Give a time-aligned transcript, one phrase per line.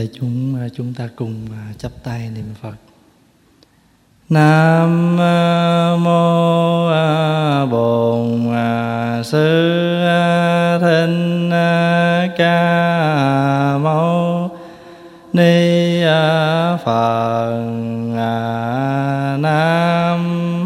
[0.00, 2.74] Để chúng à, chúng ta cùng à, chắp tay niệm Phật.
[4.28, 6.86] Nam à, mô
[7.66, 8.54] Bổn
[9.24, 10.02] Sư
[10.80, 11.50] Thích
[12.38, 14.50] Ca Mâu
[15.32, 16.02] Ni
[16.84, 17.60] Phật.
[19.38, 20.22] Nam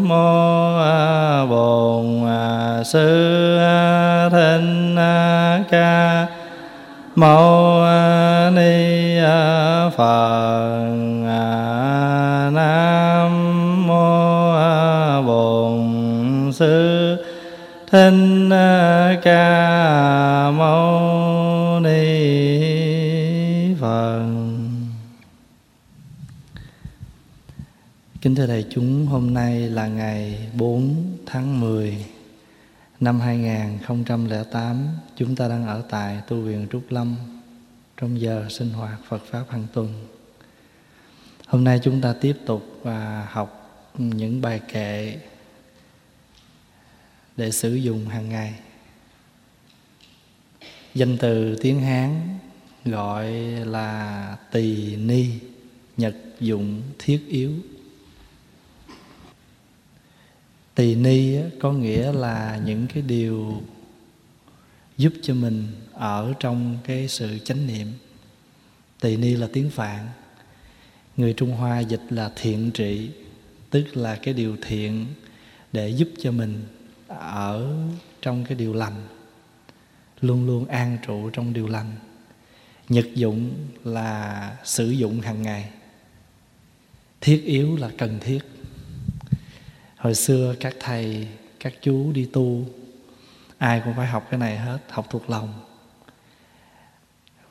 [0.07, 0.77] mô
[1.49, 2.27] Bổn
[2.85, 3.57] Sư
[4.31, 6.27] Thích Ca
[7.15, 7.74] Mâu
[9.97, 10.89] Phật.
[12.51, 14.53] Nam mô
[15.21, 17.15] Bổn Sư
[17.91, 18.49] Thích
[19.23, 22.05] Ca Mâu Ni
[23.79, 24.25] Phật.
[28.21, 30.95] Kính thưa đại chúng, hôm nay là ngày 4
[31.25, 32.05] tháng 10
[32.99, 34.87] năm 2008,
[35.17, 37.15] chúng ta đang ở tại tu viện Trúc Lâm
[37.97, 40.07] trong giờ sinh hoạt Phật pháp hàng tuần.
[41.47, 43.61] Hôm nay chúng ta tiếp tục và học
[43.97, 45.19] những bài kệ
[47.37, 48.53] để sử dụng hàng ngày.
[50.93, 52.37] Danh từ tiếng Hán
[52.85, 53.31] gọi
[53.65, 55.27] là tỳ ni,
[55.97, 57.51] nhật dụng thiết yếu.
[60.75, 63.61] Tỳ ni có nghĩa là những cái điều
[64.97, 67.87] giúp cho mình ở trong cái sự chánh niệm.
[69.01, 70.07] Tỳ ni là tiếng Phạn.
[71.17, 73.09] Người Trung Hoa dịch là thiện trị,
[73.69, 75.05] tức là cái điều thiện
[75.71, 76.63] để giúp cho mình
[77.07, 77.75] ở
[78.21, 79.07] trong cái điều lành,
[80.21, 81.91] luôn luôn an trụ trong điều lành.
[82.89, 85.69] Nhật dụng là sử dụng hàng ngày.
[87.21, 88.39] Thiết yếu là cần thiết
[89.97, 91.27] hồi xưa các thầy
[91.59, 92.65] các chú đi tu
[93.57, 95.64] ai cũng phải học cái này hết học thuộc lòng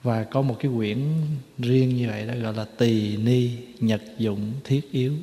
[0.05, 0.99] và có một cái quyển
[1.59, 5.15] riêng như vậy đó gọi là tỳ ni nhật dụng thiết yếu.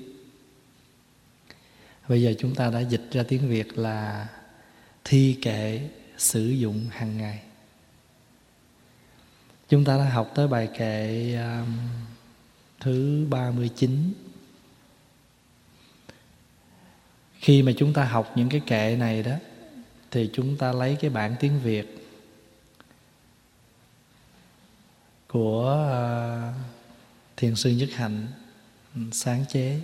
[2.08, 4.28] Bây giờ chúng ta đã dịch ra tiếng việt là
[5.04, 7.40] thi kệ sử dụng hàng ngày.
[9.70, 11.78] Chúng ta đã học tới bài kệ um,
[12.80, 14.14] thứ 39
[17.40, 19.36] khi mà chúng ta học những cái kệ này đó
[20.12, 22.01] thì chúng ta lấy cái bản tiếng việt
[25.32, 26.54] của à,
[27.38, 28.28] thiền sư nhất hạnh
[28.96, 29.80] ừ, sáng chế.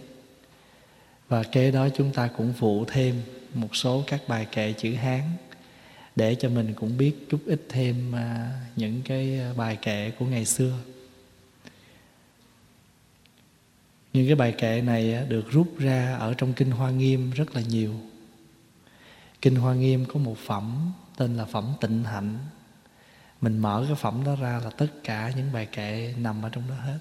[1.28, 3.22] Và kế đó chúng ta cũng phụ thêm
[3.54, 5.22] một số các bài kệ chữ hán
[6.16, 10.26] để cho mình cũng biết chút ít thêm à, những cái à, bài kệ của
[10.26, 10.80] ngày xưa.
[14.14, 17.62] Những cái bài kệ này được rút ra ở trong kinh hoa nghiêm rất là
[17.62, 17.94] nhiều.
[19.42, 22.38] Kinh hoa nghiêm có một phẩm tên là phẩm tịnh hạnh
[23.42, 26.64] mình mở cái phẩm đó ra là tất cả những bài kệ nằm ở trong
[26.70, 27.00] đó hết.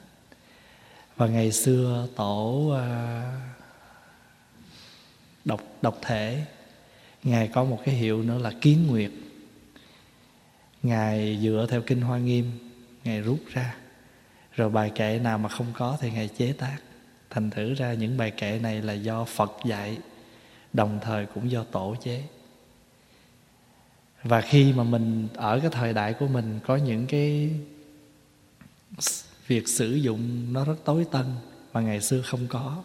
[1.16, 3.22] Và ngày xưa tổ à,
[5.44, 6.44] độc độc thể
[7.22, 9.10] ngài có một cái hiệu nữa là kiến nguyệt.
[10.82, 12.52] Ngài dựa theo kinh hoa nghiêm
[13.04, 13.76] ngài rút ra.
[14.52, 16.76] Rồi bài kệ nào mà không có thì ngài chế tác.
[17.30, 19.98] Thành thử ra những bài kệ này là do phật dạy
[20.72, 22.22] đồng thời cũng do tổ chế
[24.28, 27.50] và khi mà mình ở cái thời đại của mình, có những cái
[29.46, 31.24] việc sử dụng nó rất tối tân
[31.72, 32.82] mà ngày xưa không có,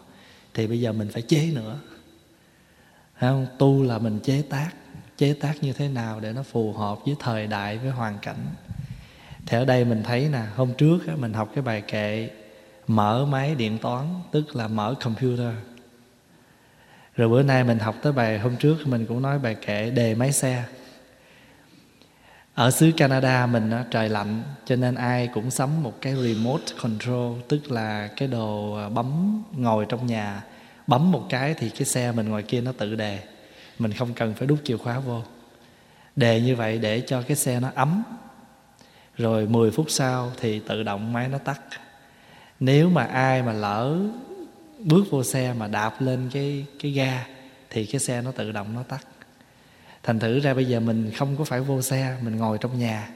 [0.53, 1.79] thì bây giờ mình phải chế nữa.
[3.19, 3.47] Không?
[3.59, 4.71] tu là mình chế tác
[5.17, 8.45] chế tác như thế nào để nó phù hợp với thời đại, với hoàn cảnh.
[9.45, 12.29] Thì ở đây mình thấy nè, hôm trước mình học cái bài kệ
[12.87, 15.53] mở máy điện toán, tức là mở computer.
[17.15, 20.15] Rồi bữa nay mình học tới bài hôm trước, mình cũng nói bài kệ đề
[20.15, 20.63] máy xe
[22.53, 27.39] ở xứ Canada mình trời lạnh, cho nên ai cũng sắm một cái remote control,
[27.47, 30.43] tức là cái đồ à, bấm, ngồi trong nhà,
[30.87, 33.19] bấm một cái thì cái xe mình ngoài kia nó tự đề
[33.79, 35.21] mình không cần phải đút chìa khóa vô.
[36.15, 38.03] Đề như vậy để cho cái xe nó ấm.
[39.17, 41.61] Rồi 10 phút sau thì tự động máy nó tắt.
[42.59, 43.97] Nếu mà ai mà lỡ
[44.79, 47.25] bước vô xe mà đạp lên cái cái ga
[47.69, 49.07] thì cái xe nó tự động nó tắt
[50.03, 53.09] thành thử ra bây giờ mình không có phải vô xe, mình ngồi trong nhà,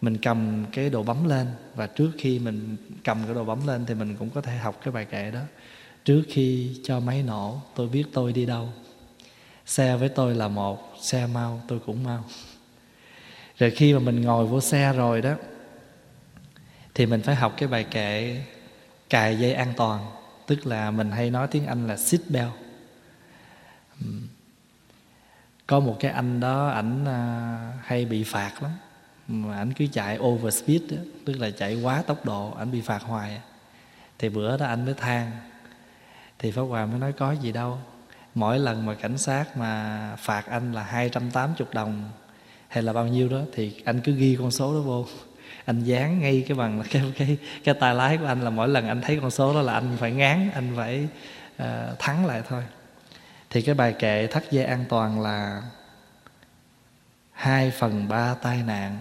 [0.00, 1.46] mình cầm cái đồ bấm lên.
[1.74, 4.80] Và trước khi mình cầm cái đồ bấm lên thì mình cũng có thể học
[4.84, 5.40] cái bài kệ đó.
[6.04, 8.72] Trước khi cho máy nổ, tôi biết tôi đi đâu.
[9.66, 12.24] Xe với tôi là một, xe mau, tôi cũng mau.
[13.58, 15.34] Rồi khi mà mình ngồi vô xe rồi đó,
[16.94, 18.42] thì mình phải học cái bài kệ
[19.10, 20.10] cài dây an toàn.
[20.46, 22.52] Tức là mình hay nói tiếng anh là seat belt
[25.68, 28.70] có một cái anh đó ảnh à, hay bị phạt lắm.
[29.28, 32.80] Mà ảnh cứ chạy over speed đó, tức là chạy quá tốc độ ảnh bị
[32.80, 33.40] phạt hoài
[34.18, 35.30] thì bữa đó anh mới than.
[36.38, 37.78] Thì Pháp Hòa mới nói có gì đâu.
[38.34, 42.10] Mỗi lần mà cảnh sát mà phạt anh là 280 đồng
[42.68, 45.06] hay là bao nhiêu đó thì anh cứ ghi con số đó vô.
[45.64, 48.88] Anh dán ngay cái bằng cái cái cái tay lái của anh là mỗi lần
[48.88, 51.08] anh thấy con số đó là anh phải ngán anh phải
[51.62, 52.62] uh, thắng lại thôi
[53.50, 55.62] thì cái bài kệ thắt dây an toàn là
[57.32, 58.98] hai phần ba tai nạn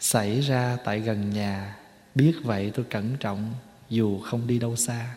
[0.00, 1.76] xảy ra tại gần nhà.
[2.14, 3.54] Biết vậy tôi cẩn trọng,
[3.88, 5.14] dù không đi đâu xa.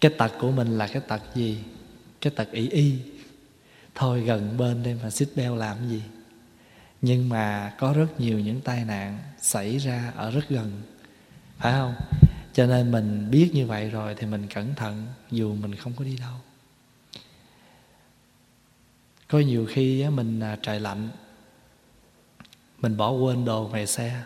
[0.00, 1.64] Cái tật của mình là cái tật gì?
[2.20, 2.98] Cái tật ý y.
[3.94, 6.02] Thôi gần bên đây mà xích beo làm gì?
[7.02, 10.82] Nhưng mà có rất nhiều những tai nạn xảy ra ở rất gần.
[11.58, 11.94] Phải không?
[12.52, 16.04] Cho nên mình biết như vậy rồi thì mình cẩn thận, dù mình không có
[16.04, 16.34] đi đâu
[19.32, 21.08] có nhiều khi mình à, trời lạnh,
[22.78, 24.22] mình bỏ quên đồ ngoài xe.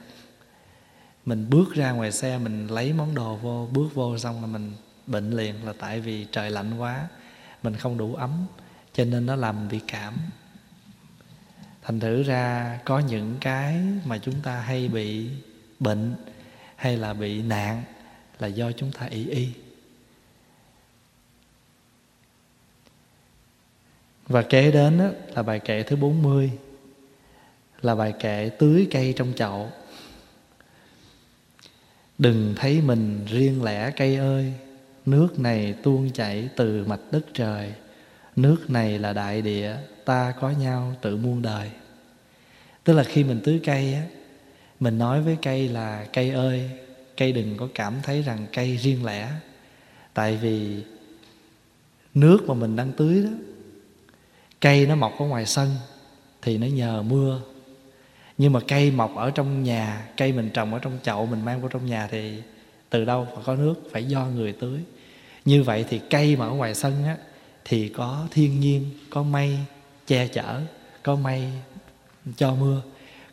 [1.27, 4.73] Mình bước ra ngoài xe, mình lấy món đồ vô, bước vô xong là mình
[5.07, 7.09] bệnh liền là tại vì trời lạnh quá,
[7.63, 8.47] mình không đủ ấm,
[8.93, 10.15] cho nên nó làm bị cảm.
[11.83, 15.31] Thành thử ra có những cái mà chúng ta hay bị
[15.81, 16.15] bệnh,
[16.77, 17.83] hay là bị nạn
[18.39, 19.49] là do chúng ta ý y.
[24.27, 26.51] và kế đến đó, là bài kệ thứ 40
[27.83, 29.71] là bài kệ tưới cây trong chậu.
[32.19, 34.53] Đừng thấy mình riêng lẻ cây ơi
[35.07, 37.73] nước này tuôn chảy từ mạch đất trời.
[38.37, 41.71] Nước này là đại địa ta có nhau tự muôn đời.
[42.85, 44.03] Tức là khi mình tưới cây á
[44.81, 46.71] mình nói với cây là cây ơi
[47.17, 49.29] cây đừng có cảm thấy rằng cây riêng lẻ.
[50.15, 50.83] Tại vì
[52.15, 53.31] nước mà mình đang tưới đó
[54.61, 55.75] cây nó mọc ở ngoài sân
[56.43, 57.41] thì nó nhờ mưa.
[58.39, 61.61] Nhưng mà cây mọc ở trong nhà, cây mình trồng ở trong chậu, mình mang
[61.61, 62.43] vào trong nhà thì
[62.91, 64.81] từ đâu mà có nước, phải do người tưới.
[65.45, 67.17] Như vậy thì cây mà ở ngoài sân á,
[67.65, 69.59] thì có thiên nhiên, có mây
[70.07, 70.61] che chở,
[71.03, 71.51] có mây
[72.37, 72.83] cho mưa.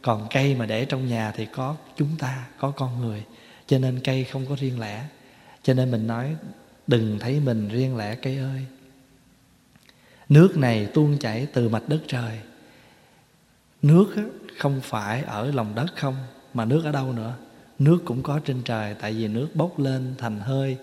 [0.01, 3.23] Còn cây mà để trong nhà thì có chúng ta, có con người.
[3.67, 5.03] Cho nên cây không có riêng lẻ.
[5.63, 6.35] Cho nên mình nói,
[6.87, 8.65] đừng thấy mình riêng lẻ, cây ơi
[10.33, 12.39] nước này tuôn chảy từ mạch đất trời.
[13.81, 14.15] Nước
[14.57, 16.15] không phải ở lòng đất không,
[16.53, 17.33] mà nước ở đâu nữa?
[17.79, 20.77] Nước cũng có trên trời, tại vì nước bốc lên thành hơi.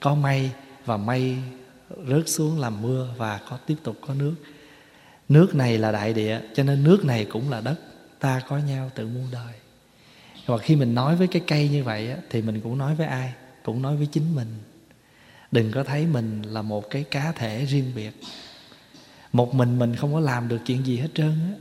[0.00, 0.50] Có mây
[0.84, 1.36] và mây
[2.08, 4.34] rớt xuống làm mưa và có tiếp tục có nước.
[5.28, 7.76] Nước này là đại địa, cho nên nước này cũng là đất.
[8.20, 9.54] Ta có nhau tự muôn đời.
[10.46, 13.32] Và khi mình nói với cái cây như vậy thì mình cũng nói với ai?
[13.62, 14.48] Cũng nói với chính mình.
[15.52, 18.12] Đừng có thấy mình là một cái cá thể riêng biệt
[19.32, 21.54] một mình mình không có làm được chuyện gì hết trơn á.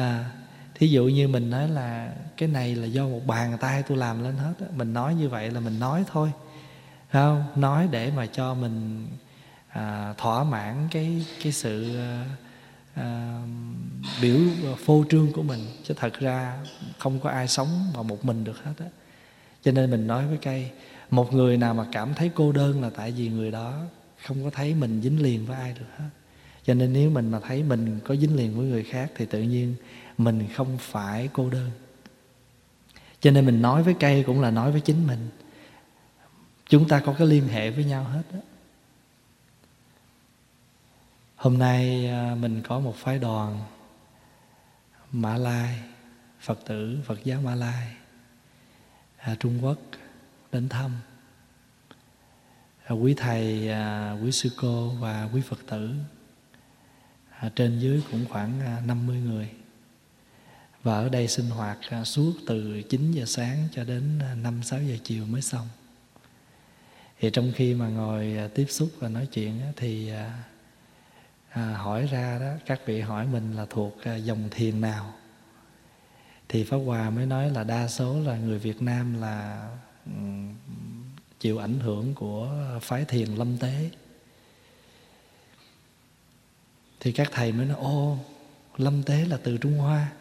[0.00, 0.30] À,
[0.74, 4.22] thí dụ như mình nói là cái này là do một bàn tay tôi làm
[4.22, 4.66] lên hết á.
[4.76, 6.32] mình nói như vậy là mình nói thôi.
[7.12, 7.44] Không?
[7.56, 9.06] Nói để mà cho mình
[9.68, 12.24] à, thỏa mãn cái cái sự à,
[12.94, 13.38] à,
[14.22, 14.38] biểu
[14.84, 15.60] phô trương của mình.
[15.84, 16.58] Chứ thật ra
[16.98, 18.86] không có ai sống mà một mình được hết á.
[19.62, 20.70] Cho nên mình nói với cây
[21.10, 23.80] một người nào mà cảm thấy cô đơn là tại vì người đó
[24.26, 26.08] không có thấy mình dính liền với ai được hết
[26.64, 29.42] cho nên nếu mình mà thấy mình có dính liền với người khác thì tự
[29.42, 29.74] nhiên
[30.18, 31.70] mình không phải cô đơn.
[33.20, 35.28] Cho nên mình nói với cây cũng là nói với chính mình.
[36.68, 38.38] Chúng ta có cái liên hệ với nhau hết đó.
[41.44, 43.60] hôm nay à, mình có một phái đoàn
[45.12, 45.80] mã lai
[46.40, 47.94] phật tử phật giáo mã lai
[49.16, 49.78] à, trung quốc
[50.52, 50.90] đến thăm.
[52.84, 55.90] À, quý thầy à, quý sư cô và quý phật tử
[57.48, 59.48] trên dưới cũng khoảng à, 50 người.
[60.82, 64.62] Và ở đây sinh hoạt à, suốt từ 9 giờ sáng cho đến à, 5
[64.62, 65.68] 6 giờ chiều mới xong.
[67.20, 70.42] Thì trong khi mà ngồi à, tiếp xúc và nói chuyện thì à,
[71.50, 75.14] à, hỏi ra đó các vị hỏi mình là thuộc dòng thiền nào?
[76.48, 79.68] Thì pháp hòa mới nói là đa số là người việt nam là
[81.40, 82.48] chịu ảnh hưởng của
[82.82, 83.90] phái thiền lâm tế
[87.04, 88.18] thì các thầy mới nói ô
[88.76, 90.12] lâm tế là từ trung hoa.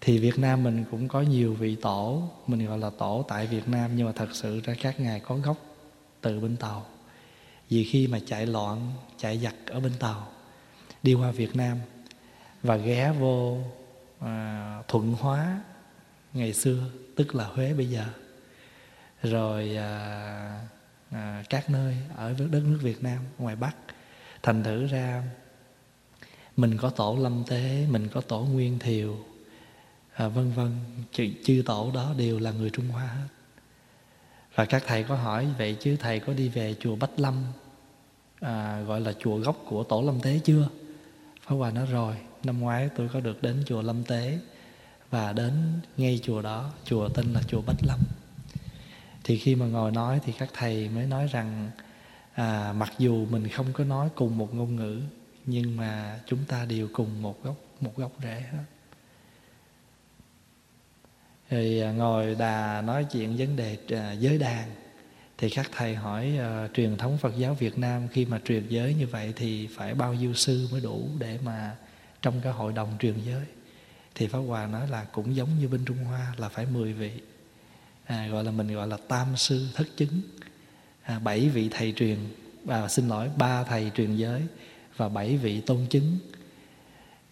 [0.00, 3.68] Thì Việt Nam mình cũng có nhiều vị tổ mình gọi là tổ tại Việt
[3.68, 5.56] Nam nhưng mà thật sự ra các ngài có gốc
[6.20, 6.86] từ bên Tàu.
[7.68, 10.28] Vì khi mà chạy loạn chạy giặc ở bên Tàu
[11.02, 11.78] đi qua Việt Nam
[12.62, 13.58] và ghé vô
[14.18, 15.60] à, Thuận Hóa
[16.32, 18.04] ngày xưa tức là Huế bây giờ
[19.22, 20.60] rồi à,
[21.10, 23.74] à, các nơi ở đất nước Việt Nam ngoài Bắc
[24.42, 25.22] thành thử ra
[26.56, 29.18] mình có tổ lâm tế mình có tổ nguyên thiều
[30.14, 30.70] à, vân vân
[31.12, 33.26] chư, chư tổ đó đều là người Trung Hoa hết.
[34.54, 37.44] Và các thầy có hỏi vậy chứ thầy có đi về chùa Bách Lâm
[38.40, 40.68] à, gọi là chùa gốc của tổ Lâm Tế chưa?
[41.46, 44.38] Pháp Hòa nói rồi năm ngoái tôi có được đến chùa Lâm Tế
[45.10, 45.52] và đến
[45.96, 47.98] ngay chùa đó chùa tên là chùa Bách Lâm.
[49.24, 51.70] Thì khi mà ngồi nói thì các thầy mới nói rằng
[52.34, 55.00] à, mặc dù mình không có nói cùng một ngôn ngữ
[55.46, 58.64] nhưng mà chúng ta đều cùng một gốc một gốc rễ hết.
[61.48, 64.70] Thì à, ngồi đà nói chuyện vấn đề à, giới đàn
[65.40, 68.94] thì các thầy hỏi uh, truyền thống Phật giáo Việt Nam khi mà truyền giới
[68.94, 71.76] như vậy thì phải bao nhiêu sư mới đủ để mà
[72.22, 73.44] trong cái hội đồng truyền giới?
[74.14, 77.10] Thì Pháp Hòa nói là cũng giống như bên Trung Hoa là phải 10 vị.
[78.04, 80.20] À, gọi là mình gọi là tam sư thất chứng
[81.02, 82.18] à, bảy vị thầy truyền
[82.64, 84.42] và xin lỗi ba thầy truyền giới
[84.96, 86.18] và bảy vị tôn chứng.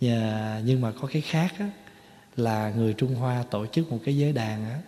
[0.01, 1.71] Và, nhưng mà có cái khác á,
[2.37, 4.79] là người Trung Hoa tổ chức một cái giới đàn á,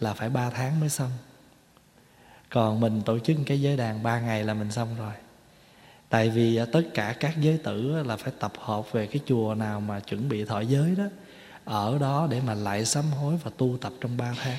[0.00, 1.10] là phải ba tháng mới xong.
[2.50, 5.12] Còn mình tổ chức cái giới đàn ba ngày là mình xong rồi.
[6.08, 9.54] Tại vì à, tất cả các giới tử là phải tập hợp về cái chùa
[9.54, 11.04] nào mà chuẩn bị thọ giới đó
[11.64, 14.58] ở đó để mà lại sám hối và tu tập trong ba tháng.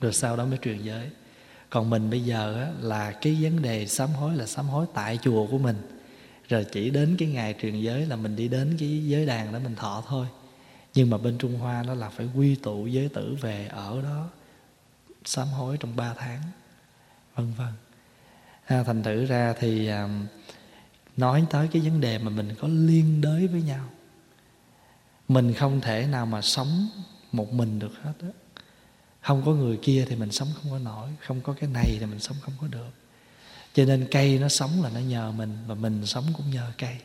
[0.00, 1.10] Rồi sau đó mới truyền giới
[1.74, 5.18] còn mình bây giờ á, là cái vấn đề sám hối là sám hối tại
[5.22, 5.76] chùa của mình.
[6.48, 9.58] Rồi chỉ đến cái ngày truyền giới là mình đi đến cái giới đàn đó
[9.58, 10.26] mình thọ thôi.
[10.94, 14.28] Nhưng mà bên trung hoa nó là phải quy tụ giới tử về ở đó
[15.24, 16.42] sám hối trong ba tháng
[17.34, 17.72] vân vân.
[18.64, 20.26] À, thành thử ra thì um,
[21.16, 23.84] nói tới cái vấn đề mà mình có liên đới với nhau
[25.28, 26.88] mình không thể nào mà sống
[27.32, 28.43] một mình được hết á
[29.24, 32.06] không có người kia thì mình sống không có nổi không có cái này thì
[32.06, 32.90] mình sống không có được.
[33.74, 36.96] Cho nên cây nó sống là nó nhờ mình và mình sống cũng nhờ cây.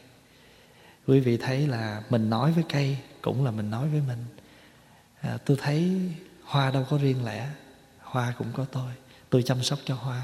[1.07, 4.25] Quý vị thấy là mình nói với cây cũng là mình nói với mình.
[5.21, 6.01] À, tôi thấy
[6.43, 7.49] hoa đâu có riêng lẻ
[7.99, 8.91] hoa cũng có tôi.
[9.29, 10.21] Tôi chăm sóc cho hoa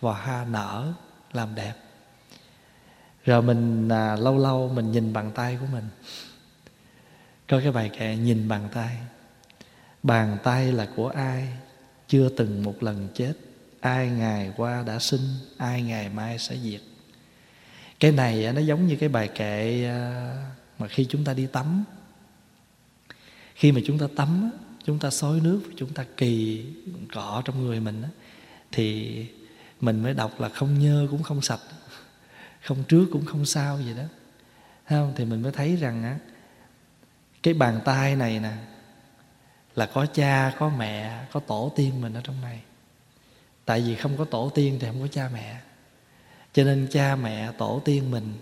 [0.00, 0.92] và hoa nở
[1.32, 1.74] làm đẹp.
[3.24, 5.84] Rồi mình à, lâu lâu mình nhìn bàn tay của mình.
[7.48, 8.96] Có cái bài kệ nhìn bàn tay
[10.02, 11.48] bàn tay là của ai?
[12.08, 13.32] Chưa từng một lần chết.
[13.80, 16.80] Ai ngày qua đã sinh, ai ngày mai sẽ diệt.
[18.00, 19.88] Cái này nó giống như cái bài kệ
[20.78, 21.84] mà khi chúng ta đi tắm.
[23.54, 24.50] Khi mà chúng ta tắm
[24.84, 26.64] chúng ta xối nước chúng ta kỳ
[27.14, 28.02] cọ trong người mình
[28.72, 29.16] thì
[29.80, 31.60] mình mới đọc là không nhơ cũng không sạch,
[32.62, 34.02] không trước cũng không sao gì đó.
[34.88, 35.12] Không?
[35.16, 36.18] Thì mình mới thấy rằng, á,
[37.42, 38.52] cái bàn tay này nè
[39.74, 42.62] là có cha, có mẹ, có tổ tiên mình ở trong này.
[43.64, 45.60] Tại vì không có tổ tiên thì không có cha mẹ.
[46.52, 48.34] Cho nên cha mẹ, tổ tiên mình,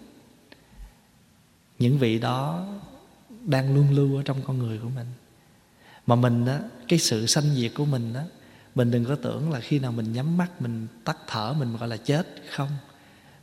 [1.79, 2.67] những vị đó
[3.45, 5.07] đang luôn lưu ở trong con người của mình.
[6.07, 6.59] Mà mình đó
[6.89, 8.23] cái sự sanh diệt của mình đó
[8.75, 11.89] mình đừng có tưởng là khi nào mình nhắm mắt, mình tắt thở, mình gọi
[11.89, 12.27] là chết.
[12.51, 12.71] Không.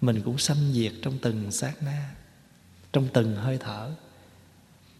[0.02, 2.10] Mình cũng sanh diệt trong từng sát na,
[2.94, 3.92] trong từng hơi thở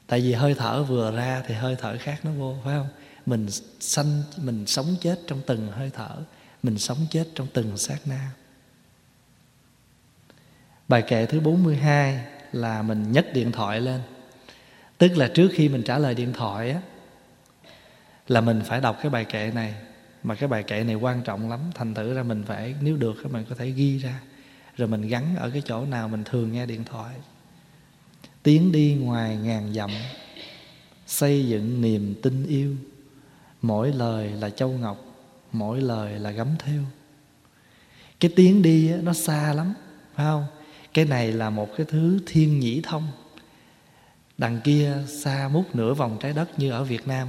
[0.08, 2.88] tại vì hơi thở vừa ra thì hơi thở khác nó vô, phải không?
[3.26, 3.48] Mình
[3.80, 6.18] sanh, mình sống chết trong từng hơi thở,
[6.64, 8.32] mình sống chết trong từng sát na.
[10.88, 14.02] Bài kệ thứ 42 là mình nhấc điện thoại lên.
[14.98, 16.82] Tức là trước khi mình trả lời điện thoại á,
[18.28, 19.76] là mình phải đọc cái bài kệ này.
[20.24, 23.32] Mà cái bài kệ này quan trọng lắm, thành thử ra mình phải, nếu được
[23.32, 24.20] mình có thể ghi ra.
[24.78, 27.16] Rồi mình gắn ở cái chỗ nào mình thường nghe điện thoại
[28.48, 29.90] tiến đi ngoài ngàn dặm,
[31.08, 32.76] xây dựng niềm tin yêu.
[33.62, 35.06] Mỗi lời là châu ngọc,
[35.52, 36.82] mỗi lời là gấm theo
[38.20, 39.74] cái tiếng đi nó xa lắm,
[40.16, 40.46] phải không?
[40.94, 43.08] Cái này là một cái thứ thiên nhĩ thông.
[44.38, 47.28] Đằng kia xa mút nửa vòng trái đất như ở việt nam.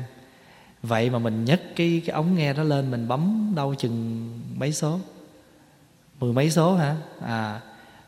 [0.83, 4.73] Vậy mà mình nhấc cái cái ống nghe đó lên, mình bấm đâu chừng mấy
[4.73, 5.01] số?
[6.21, 6.97] Mười mấy số hả?
[7.21, 7.61] À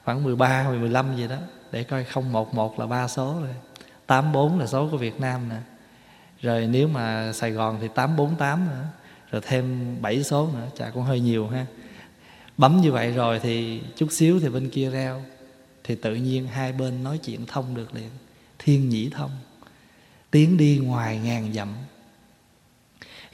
[0.05, 1.39] khoảng 13 mười 15 gì đó
[1.73, 3.55] để coi không một một là ba số rồi.
[4.07, 5.57] tám bốn là số của Việt Nam nè.
[6.41, 8.85] Rồi nếu mà Sài Gòn thì tám bốn tám nữa.
[9.31, 11.67] Rồi thêm bảy số nữa, chả cũng hơi nhiều ha.
[12.57, 15.23] Bấm như vậy rồi thì chút xíu thì bên kia reo.
[15.85, 18.11] Thì tự nhiên hai bên nói chuyện thông được liền.
[18.59, 19.31] Thiên nhĩ thông.
[20.31, 21.69] Tiến đi ngoài ngàn dặm.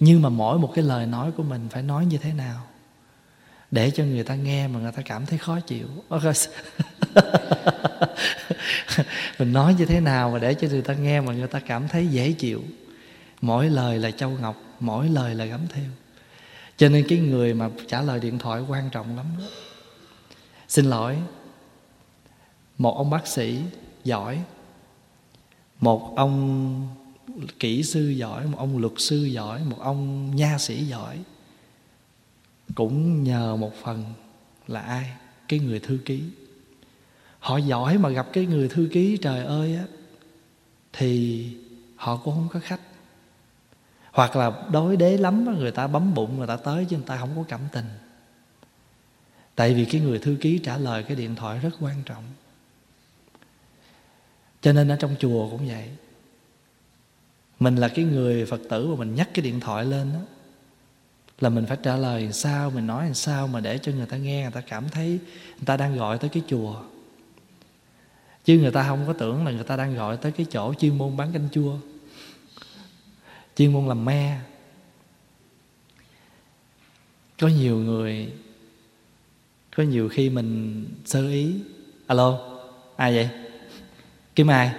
[0.00, 2.62] Nhưng mà mỗi một cái lời nói của mình phải nói như thế nào?
[3.76, 5.86] Để cho người ta nghe mà người ta cảm thấy khó chịu.
[9.38, 11.88] Mình nói như thế nào mà để cho người ta nghe mà người ta cảm
[11.88, 12.62] thấy dễ chịu?
[13.40, 15.84] Mỗi lời là châu ngọc, mỗi lời là gấm theo
[16.76, 19.44] cho nên cái người mà trả lời điện thoại quan trọng lắm đó.
[20.68, 21.16] xin lỗi,
[22.78, 23.58] một ông bác sĩ
[24.04, 24.40] giỏi,
[25.80, 26.88] một ông
[27.58, 31.18] kỹ sư giỏi, một ông luật sư giỏi, một ông nha sĩ giỏi
[32.74, 34.04] cũng nhờ một phần
[34.66, 35.12] là ai?
[35.48, 36.22] Cái người thư ký.
[37.38, 39.84] Họ giỏi mà gặp cái người thư ký, trời ơi á,
[40.92, 41.46] thì
[41.96, 42.80] họ cũng không có khách.
[44.12, 47.16] Hoặc là đối đế lắm người ta bấm bụng, người ta tới chứ người ta
[47.16, 47.86] không có cảm tình.
[49.54, 52.24] Tại vì cái người thư ký trả lời cái điện thoại rất quan trọng.
[54.60, 55.90] Cho nên ở trong chùa cũng vậy.
[57.60, 60.20] Mình là cái người phật tử mà mình nhắc cái điện thoại lên đó
[61.38, 64.16] là mình phải trả lời sao, mình nói làm sao mà để cho người ta
[64.16, 65.08] nghe, người ta cảm thấy
[65.56, 66.82] người ta đang gọi tới cái chùa.
[68.44, 70.98] Chứ người ta không có tưởng là người ta đang gọi tới cái chỗ chuyên
[70.98, 71.76] môn bán canh chua,
[73.56, 74.38] chuyên môn làm me.
[77.40, 78.32] Có nhiều người,
[79.76, 81.54] có nhiều khi mình sơ ý.
[82.06, 82.58] Alo,
[82.96, 83.28] ai vậy?
[84.34, 84.72] Kim ai.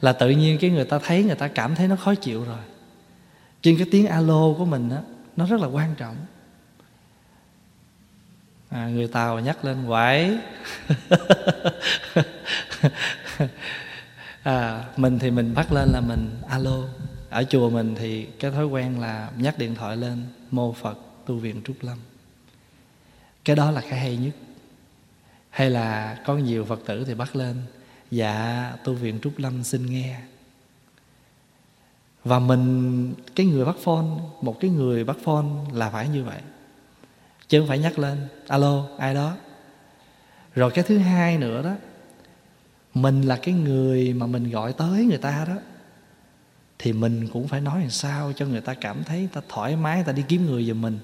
[0.00, 2.58] Là tự nhiên cái người ta thấy, người ta cảm thấy nó khó chịu rồi.
[3.62, 5.02] Trên cái tiếng alo của mình á
[5.38, 6.16] nó rất là quan trọng.
[8.68, 10.38] À, người tàu nhắc lên quải
[14.42, 16.82] à, mình thì mình bắt lên là mình alo.
[17.30, 21.36] Ở chùa mình thì cái thói quen là nhắc điện thoại lên mô phật tu
[21.36, 21.98] viện trúc lâm.
[23.44, 24.34] Cái đó là cái hay nhất.
[25.50, 27.56] Hay là có nhiều phật tử thì bắt lên
[28.10, 30.20] dạ tu viện trúc lâm xin nghe
[32.28, 34.06] và mình cái người bắt phone
[34.40, 36.40] một cái người bắt phone là phải như vậy.
[37.48, 39.36] Chứ không phải nhắc lên alo ai đó?
[40.54, 41.74] Rồi cái thứ hai nữa đó
[42.94, 45.56] mình là cái người mà mình gọi tới người ta đó
[46.78, 49.96] thì mình cũng phải nói làm sao cho người ta cảm thấy ta thoải mái
[49.96, 50.98] người ta đi kiếm người giùm mình.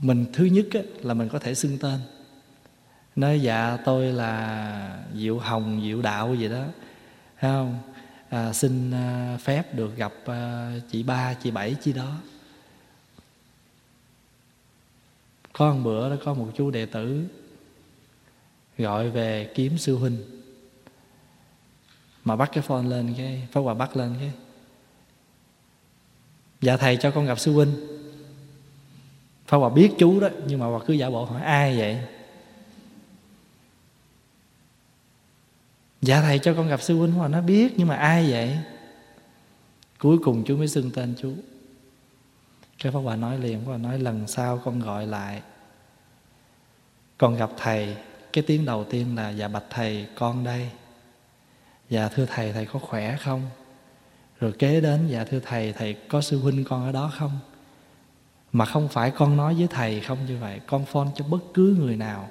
[0.00, 2.00] Mình thứ nhất á, là mình có thể xưng tên.
[3.16, 6.64] Nói dạ tôi là diệu hồng diệu đạo gì đó
[7.40, 7.78] thấy không?
[8.30, 12.16] À, xin à, phép được gặp à, chị ba chị bảy chi đó.
[15.52, 17.26] Có một bữa đó có một chú đệ tử
[18.78, 20.18] gọi về kiếm sư huynh.
[22.24, 24.32] Mà bắt cái phone lên cái pháp hòa bắt lên cái.
[26.60, 27.72] Dạ thầy cho con gặp sư huynh.
[29.46, 31.98] Pháp hòa biết chú đó nhưng mà hòa cứ giả bộ hỏi ai vậy?
[36.02, 38.58] Dạ thầy, cho con gặp sư huynh hòa nó biết, nhưng mà ai vậy?
[39.98, 41.34] Cuối cùng chú mới xưng tên chú
[42.82, 45.42] cái pháp hòa nói liền, pháp hòa nói, lần sau con gọi lại,
[47.18, 47.96] con gặp thầy,
[48.32, 50.70] cái tiếng đầu tiên là dạ bạch thầy, con đây.
[51.90, 53.42] Dạ thưa thầy thầy có khỏe không?
[54.40, 57.38] Rồi kế đến dạ thưa thầy thầy có sư huynh con ở đó không?
[58.52, 61.76] Mà không phải con nói với thầy không như vậy, con phone cho bất cứ
[61.78, 62.28] người nào.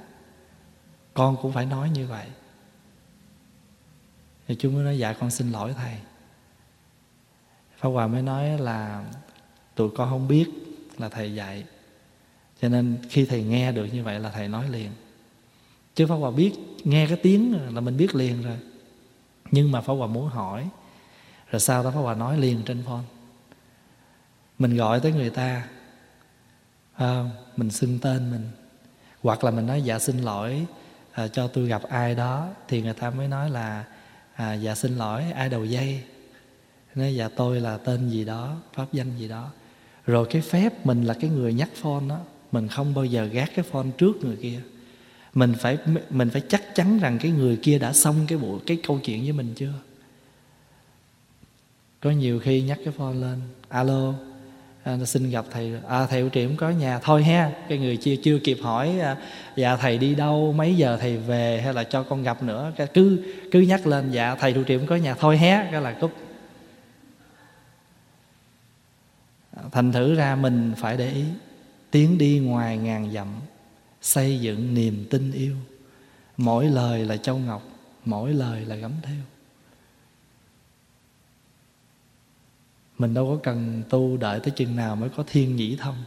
[1.13, 2.25] Con cũng phải nói như vậy
[4.49, 5.95] thì chú mới nói dạ con xin lỗi thầy.
[7.77, 9.05] Pháp Hòa mới nói là
[9.75, 10.45] tụi con không biết
[10.97, 11.63] là thầy dạy
[12.61, 14.91] cho nên khi thầy nghe được như vậy là thầy nói liền.
[15.95, 18.57] Chứ Pháp Hòa biết nghe cái tiếng là mình biết liền rồi.
[19.51, 20.69] Nhưng mà Pháp Hòa muốn hỏi
[21.51, 23.03] rồi sau đó Pháp Hòa nói liền trên phone.
[24.59, 25.67] Mình gọi tới người ta
[26.95, 27.23] à,
[27.57, 28.49] mình xưng tên mình.
[29.21, 30.65] Hoặc là mình nói dạ xin lỗi
[31.11, 32.49] à, cho tôi gặp ai đó.
[32.67, 33.85] Thì người ta mới nói là
[34.39, 36.01] à, dạ xin lỗi ai đầu dây?
[36.95, 39.51] Nói dạ tôi là tên gì đó pháp danh gì đó.
[40.05, 42.19] Rồi cái phép mình là cái người nhắc phone đó
[42.51, 44.61] mình không bao giờ gác cái phone trước người kia.
[45.33, 45.77] Mình phải
[46.09, 49.23] mình phải chắc chắn rằng cái người kia đã xong cái bộ cái câu chuyện
[49.23, 49.73] với mình chưa?
[51.99, 54.13] Có nhiều khi nhắc cái phone lên alo
[54.83, 55.73] à, xin gặp thầy.
[55.87, 57.51] À, thầy hiệu trưởng có nhà thôi ha.
[57.69, 59.17] Cái người chưa chưa kịp hỏi à,
[59.55, 62.71] dạ thầy đi đâu mấy giờ thầy về hay là cho con gặp nữa.
[62.75, 65.91] Cái cứ cứ nhắc lên dạ thầy hiệu trưởng có nhà thôi hé cái là
[65.91, 66.11] cúp.
[69.55, 71.23] À, thành thử ra mình phải để ý.
[71.91, 73.27] Tiến đi ngoài ngàn dặm
[74.01, 75.55] xây dựng niềm tin yêu.
[76.37, 77.63] Mỗi lời là châu ngọc
[78.05, 79.15] mỗi lời là gấm theo
[82.99, 86.03] mình đâu có cần tu đợi tới chừng nào mới có thiên nhĩ thông.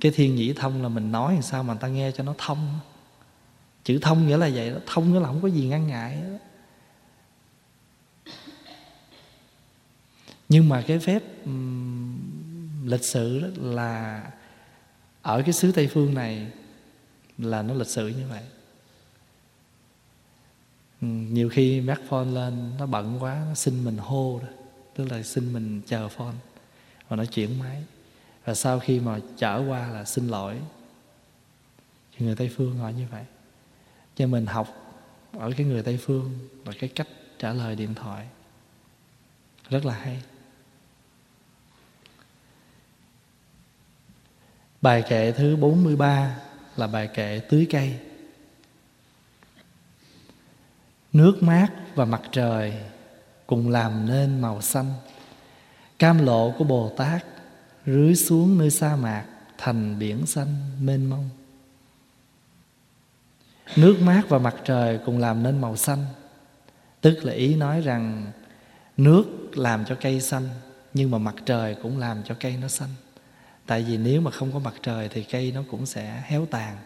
[0.00, 2.34] Cái thiên nhĩ thông là mình nói làm sao mà người ta nghe cho nó
[2.38, 2.78] thông.
[3.84, 6.38] Chữ thông nghĩa là vậy đó thông nghĩa là không có gì ngăn ngại đó.
[10.48, 12.18] nhưng mà cái phép um,
[12.84, 14.22] lịch sử đó là
[15.22, 16.50] ở cái xứ tây phương này
[17.38, 18.42] là nó lịch sử như vậy.
[21.00, 24.63] Nhiều khi mắc phone lên nó bận quá nó xin mình hô đó
[24.94, 26.34] tức là xin mình chờ phone.
[27.08, 27.84] Và nó chuyển máy.
[28.44, 30.56] Và sau khi mà trở qua là xin lỗi.
[32.16, 33.24] Thì người tây phương họ như vậy.
[34.16, 34.96] Cho mình học
[35.32, 38.26] ở cái người tây phương và cái cách trả lời điện thoại.
[39.70, 40.22] Rất là hay.
[44.82, 46.36] Bài kệ thứ 43
[46.76, 47.98] là bài kệ tưới cây.
[51.12, 52.82] Nước mát và mặt trời
[53.54, 54.92] cùng làm nên màu xanh.
[55.98, 57.24] Cam lộ của Bồ Tát
[57.86, 59.24] rưới xuống nơi sa mạc
[59.58, 61.28] thành biển xanh mênh mông.
[63.76, 66.04] Nước mát và mặt trời cùng làm nên màu xanh.
[67.00, 68.32] Tức là ý nói rằng
[68.96, 70.48] nước làm cho cây xanh,
[70.94, 72.90] nhưng mà mặt trời cũng làm cho cây nó xanh
[73.66, 76.76] tại vì nếu mà không có mặt trời thì cây nó cũng sẽ héo tàn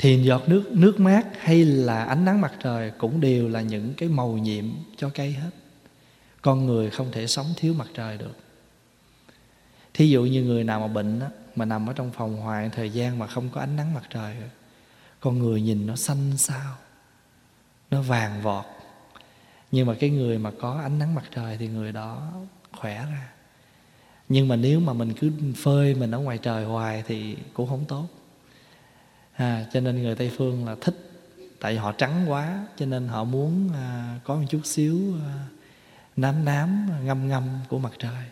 [0.00, 3.94] thì giọt nước nước mát hay là ánh nắng mặt trời cũng đều là những
[3.94, 4.64] cái màu nhiệm
[4.96, 5.50] cho cây hết.
[6.42, 8.36] Con người không thể sống thiếu mặt trời được.
[9.94, 12.90] Thí dụ như người nào mà bệnh á, mà nằm ở trong phòng hoài thời
[12.90, 14.36] gian mà không có ánh nắng mặt trời
[15.20, 16.76] con người nhìn nó xanh xao
[17.90, 18.64] nó vàng vọt.
[19.72, 22.32] Nhưng mà cái người mà có ánh nắng mặt trời thì người đó
[22.72, 23.32] khỏe ra.
[24.28, 27.84] Nhưng mà nếu mà mình cứ phơi mình ở ngoài trời hoài thì cũng không
[27.88, 28.08] tốt
[29.40, 30.94] à, cho nên người tây phương là thích
[31.60, 35.46] tại họ trắng quá cho nên họ muốn à, có một chút xíu à,
[36.16, 38.24] nám nám ngâm ngâm của mặt trời.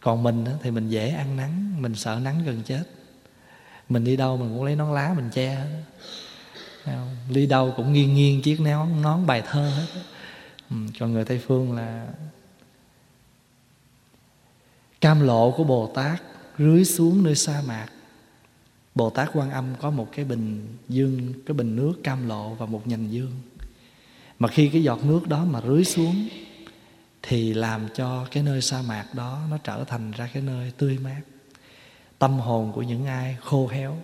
[0.00, 2.82] Còn mình á, thì mình dễ ăn nắng mình sợ nắng gần chết.
[3.88, 5.82] Mình đi đâu mình cũng lấy nón lá mình che hết.
[7.30, 10.00] Đi đâu cũng nghiêng nghiêng chiếc nón nón bài thơ hết
[10.70, 12.06] ừ, còn người tây phương là
[15.00, 16.22] cam lộ của bồ tát
[16.58, 17.86] rưới xuống nơi sa mạc
[18.96, 22.66] bồ tát quan âm có một cái bình dương, cái bình nước cam lộ và
[22.66, 23.32] một nhành dương.
[24.38, 26.28] Mà khi cái giọt nước đó mà rưới xuống,
[27.22, 30.98] thì làm cho cái nơi sa mạc đó nó trở thành ra cái nơi tươi
[30.98, 31.20] mát.
[32.18, 33.96] Tâm hồn của những ai khô héo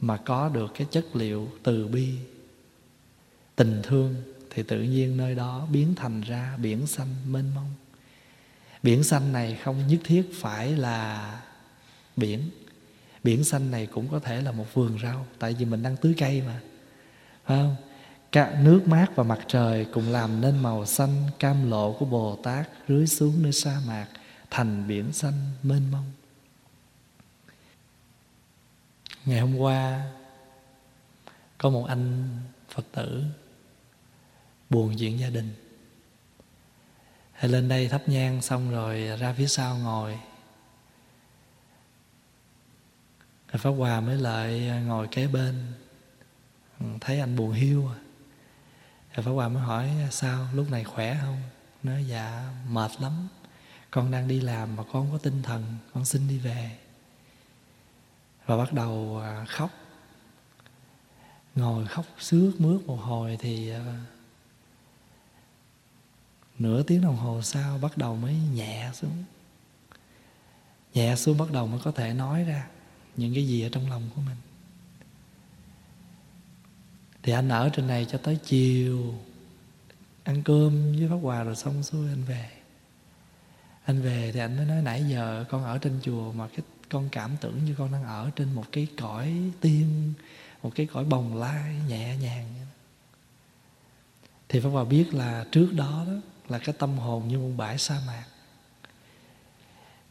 [0.00, 2.14] mà có được cái chất liệu từ bi,
[3.56, 4.14] tình thương,
[4.50, 7.72] thì tự nhiên nơi đó biến thành ra biển xanh mênh mông.
[8.82, 11.40] Biển xanh này không nhất thiết phải là
[12.16, 12.50] biển
[13.22, 16.14] biển xanh này cũng có thể là một vườn rau, tại vì mình đang tưới
[16.18, 16.60] cây mà.
[17.44, 17.76] Phải không?
[18.32, 22.36] Cả nước mát và mặt trời cùng làm nên màu xanh cam lộ của bồ
[22.42, 24.06] tát rưới xuống nơi sa mạc,
[24.50, 26.12] thành biển xanh mênh mông.
[29.24, 30.10] Ngày hôm qua,
[31.58, 32.28] có một anh
[32.68, 33.24] phật tử
[34.70, 35.54] buồn chuyện gia đình.
[37.32, 40.18] Hay lên đây thắp nhang xong rồi ra phía sau ngồi.
[43.52, 45.72] Rồi Pháp Hòa mới lại à, ngồi kế bên.
[46.80, 47.98] Ừ, thấy anh buồn hiu à.
[49.14, 51.42] rồi Pháp Hòa mới hỏi à, sao, lúc này khỏe không?
[51.82, 53.28] Nói dạ mệt lắm.
[53.90, 56.76] Con đang đi làm mà con không có tinh thần, con xin đi về.
[58.46, 59.70] Và bắt đầu khóc.
[61.54, 63.72] Ngồi khóc sướt mướt một hồi thì
[66.58, 69.24] nửa tiếng đồng hồ sau bắt đầu mới nhẹ xuống.
[70.94, 72.66] Nhẹ xuống bắt đầu mới có thể nói ra
[73.18, 74.36] những cái gì ở trong lòng của mình.
[77.22, 79.14] Thì anh ở trên này cho tới chiều,
[80.24, 82.50] ăn cơm với pháp hòa rồi xong xuôi anh về.
[83.84, 87.08] Anh về thì anh mới nói, nãy giờ con ở trên chùa mà cái, con
[87.12, 90.12] cảm tưởng như con đang ở trên một cái cõi tiên,
[90.62, 92.54] một cái cõi bồng lai nhẹ nhàng.
[94.48, 96.12] Thì pháp hòa biết là trước đó đó
[96.48, 98.24] là cái tâm hồn như một bãi sa mạc.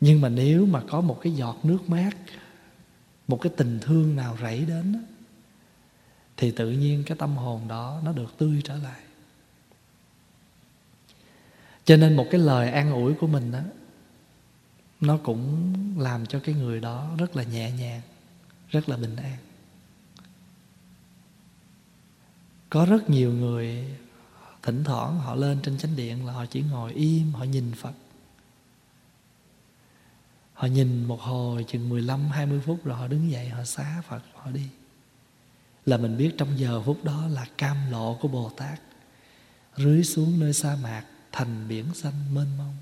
[0.02, 2.12] Nhưng mà nếu mà có một cái giọt nước mát
[3.28, 5.00] một cái tình thương nào rảy đến đó,
[6.38, 9.02] thì tự nhiên cái tâm hồn đó nó được tươi trở lại.
[11.86, 13.60] Cho nên một cái lời an ủi của mình đó
[15.00, 18.02] nó cũng làm cho cái người đó rất là nhẹ nhàng
[18.70, 19.38] rất là bình an.
[22.70, 23.98] Có rất nhiều người
[24.63, 27.94] thỉnh thoảng họ lên trên chánh điện là họ chỉ ngồi im họ nhìn Phật
[30.58, 34.22] họ nhìn một hồi chừng 15 20 phút rồi họ đứng dậy, họ xá Phật,
[34.34, 34.67] họ đi.
[35.86, 38.82] Là mình biết trong giờ phút đó là cam lộ của Bồ Tát,
[39.76, 42.76] rưới xuống nơi sa mạc, thành biển xanh mênh mông.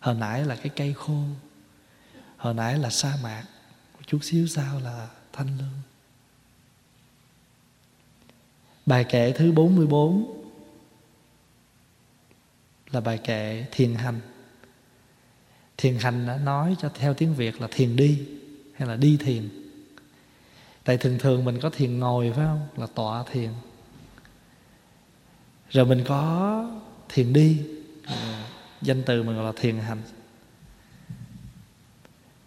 [0.00, 1.22] Hồi nãy là cái cây khô,
[2.36, 3.44] hồi nãy là sa mạc,
[4.06, 5.80] chút xíu sau là thanh lương.
[8.86, 10.42] Bài kệ thứ 44
[12.90, 14.20] là bài kệ thiền hành
[15.80, 18.18] thiền hành đã nói cho theo tiếng việt là thiền đi
[18.74, 19.48] hay là đi thiền.
[20.84, 22.68] Tại thường thường mình có thiền ngồi, phải không?
[22.76, 23.50] Là tọa thiền.
[25.70, 26.64] Rồi mình có
[27.08, 27.62] thiền đi.
[28.82, 30.02] Danh từ mình gọi là thiền hành.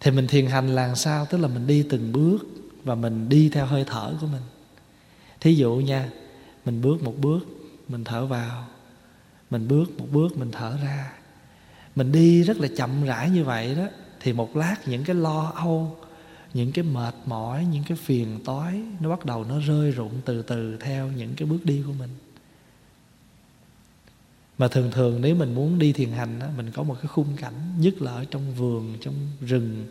[0.00, 1.26] Thì mình thiền hành là sao?
[1.26, 2.38] Tức là mình đi từng bước
[2.84, 4.42] và mình đi theo hơi thở của mình.
[5.40, 6.10] Thí dụ nha,
[6.64, 7.40] mình bước một bước,
[7.88, 8.68] mình thở vào.
[9.50, 11.12] Mình bước một bước, mình thở ra
[11.96, 13.86] mình đi rất là chậm rãi như vậy đó
[14.20, 15.96] thì một lát những cái lo âu
[16.54, 20.42] những cái mệt mỏi những cái phiền toái nó bắt đầu nó rơi rụng từ
[20.42, 22.10] từ theo những cái bước đi của mình.
[24.58, 27.36] Mà thường thường nếu mình muốn đi thiền hành đó, mình có một cái khung
[27.36, 29.86] cảnh nhất là ở trong vườn trong rừng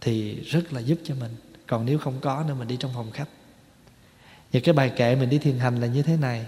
[0.00, 1.32] thì rất là giúp cho mình.
[1.66, 3.28] Còn nếu không có nữa mình đi trong phòng khách.
[4.52, 6.46] Và cái bài kệ mình đi thiền hành là như thế này.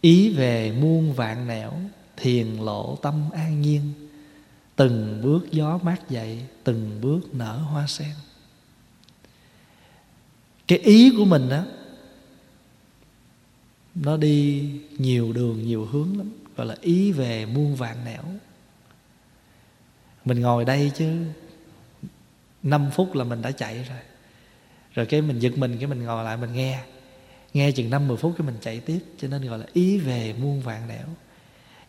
[0.00, 1.72] Ý về muôn vạn nẻo
[2.20, 3.92] thiền lộ tâm an nhiên.
[4.76, 8.14] Từng bước gió mát dậy, từng bước nở hoa sen.
[10.68, 11.64] Cái ý của mình đó
[13.94, 16.30] nó đi nhiều đường, nhiều hướng lắm.
[16.56, 18.22] Gọi là ý về muôn vạn nẻo.
[20.24, 21.24] Mình ngồi đây chứ
[22.62, 23.98] 5 phút là mình đã chạy rồi.
[24.94, 26.80] Rồi cái mình giật mình, cái mình ngồi lại mình nghe.
[27.54, 29.00] Nghe chừng năm, mười phút cái mình chạy tiếp.
[29.18, 31.06] Cho nên gọi là ý về muôn vạn nẻo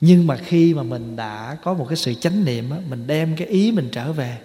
[0.02, 3.36] nhưng mà khi mà mình đã có một cái sự chánh niệm á, mình đem
[3.36, 4.38] cái ý mình trở về.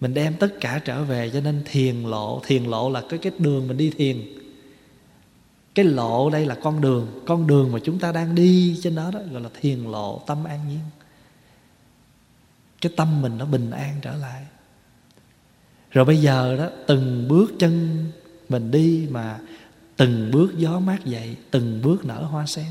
[0.00, 3.32] Mình đem tất cả trở về cho nên thiền lộ thiền lộ là cái cái
[3.38, 4.22] đường mình đi thiền.
[5.74, 9.10] Cái lộ đây là con đường con đường mà chúng ta đang đi trên đó
[9.14, 10.80] đó gọi là thiền lộ tâm an nhiên.
[12.80, 14.46] Cái tâm mình nó bình an trở lại.
[15.90, 18.04] Rồi bây giờ đó từng bước chân
[18.48, 19.38] mình đi mà
[19.96, 22.66] từng bước gió mát dậy từng bước nở hoa sen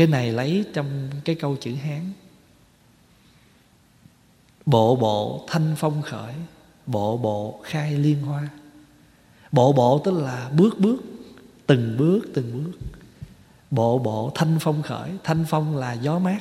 [0.00, 2.12] cái này lấy trong cái câu chữ hán.
[4.66, 6.34] Bộ bộ thanh phong khởi,
[6.86, 8.48] bộ bộ khai liên hoa.
[9.52, 10.96] Bộ bộ tức là bước bước,
[11.66, 12.78] từng bước từng bước.
[13.70, 16.40] Bộ bộ thanh phong khởi, thanh phong là gió mát.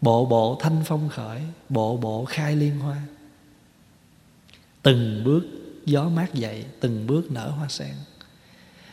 [0.00, 3.02] Bộ bộ thanh phong khởi, bộ bộ khai liên hoa.
[4.82, 5.42] Từng bước
[5.84, 7.94] gió mát dậy, từng bước nở hoa sen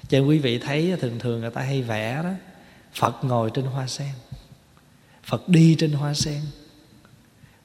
[0.09, 2.31] cho quý vị thấy thường thường người ta hay vẽ đó,
[2.93, 4.11] phật ngồi trên hoa sen,
[5.23, 6.41] phật đi trên hoa sen.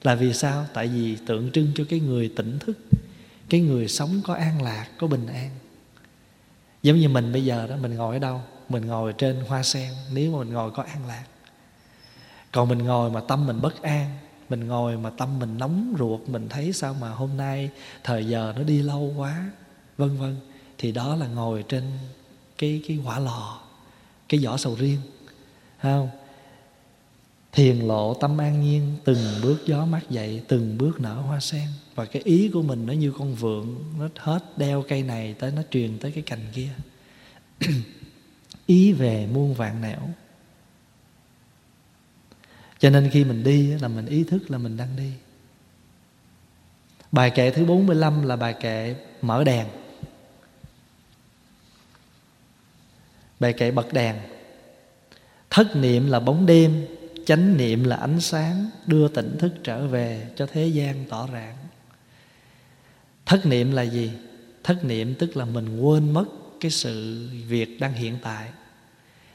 [0.03, 0.65] Là vì sao?
[0.73, 2.77] Tại vì tượng trưng cho cái người tỉnh thức,
[3.49, 5.49] cái người sống có an lạc, có bình an.
[6.83, 8.41] Giống như mình bây giờ đó, mình ngồi ở đâu?
[8.69, 11.23] Mình ngồi trên hoa sen, nếu mà mình ngồi có an lạc.
[12.51, 14.17] Còn mình ngồi mà tâm mình bất an,
[14.49, 17.69] mình ngồi mà tâm mình nóng ruột, mình thấy sao mà hôm nay
[18.03, 19.49] thời giờ nó đi lâu quá,
[19.97, 20.35] vân vân,
[20.77, 21.83] thì đó là ngồi trên
[22.61, 23.61] cái cái quả lò,
[24.29, 24.99] cái vỏ sầu riêng
[25.81, 26.09] không?
[27.51, 31.67] Thiền lộ tâm an nhiên, từng bước gió mát dậy, từng bước nở hoa sen.
[31.95, 35.51] Và cái ý của mình nó như con vượn, nó hết đeo cây này tới,
[35.55, 36.69] nó truyền tới cái cành kia.
[38.65, 40.09] Ý về muôn vạn nẻo.
[42.79, 45.11] Cho nên khi mình đi là mình ý thức là mình đang đi.
[47.11, 49.67] Bài kệ thứ 45 là bài kệ mở đèn.
[53.41, 54.15] Bề kệ bật đèn
[55.49, 56.85] Thất niệm là bóng đêm,
[57.25, 61.55] Chánh niệm là ánh sáng, Đưa tỉnh thức trở về cho thế gian tỏ rạng.
[63.25, 64.11] Thất niệm là gì?
[64.63, 66.25] Thất niệm tức là mình quên mất
[66.59, 68.49] cái sự việc đang hiện tại.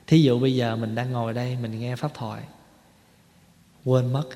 [0.07, 2.43] Thí dụ bây giờ mình đang ngồi đây, Mình nghe pháp thoại.
[3.85, 4.29] Quên mất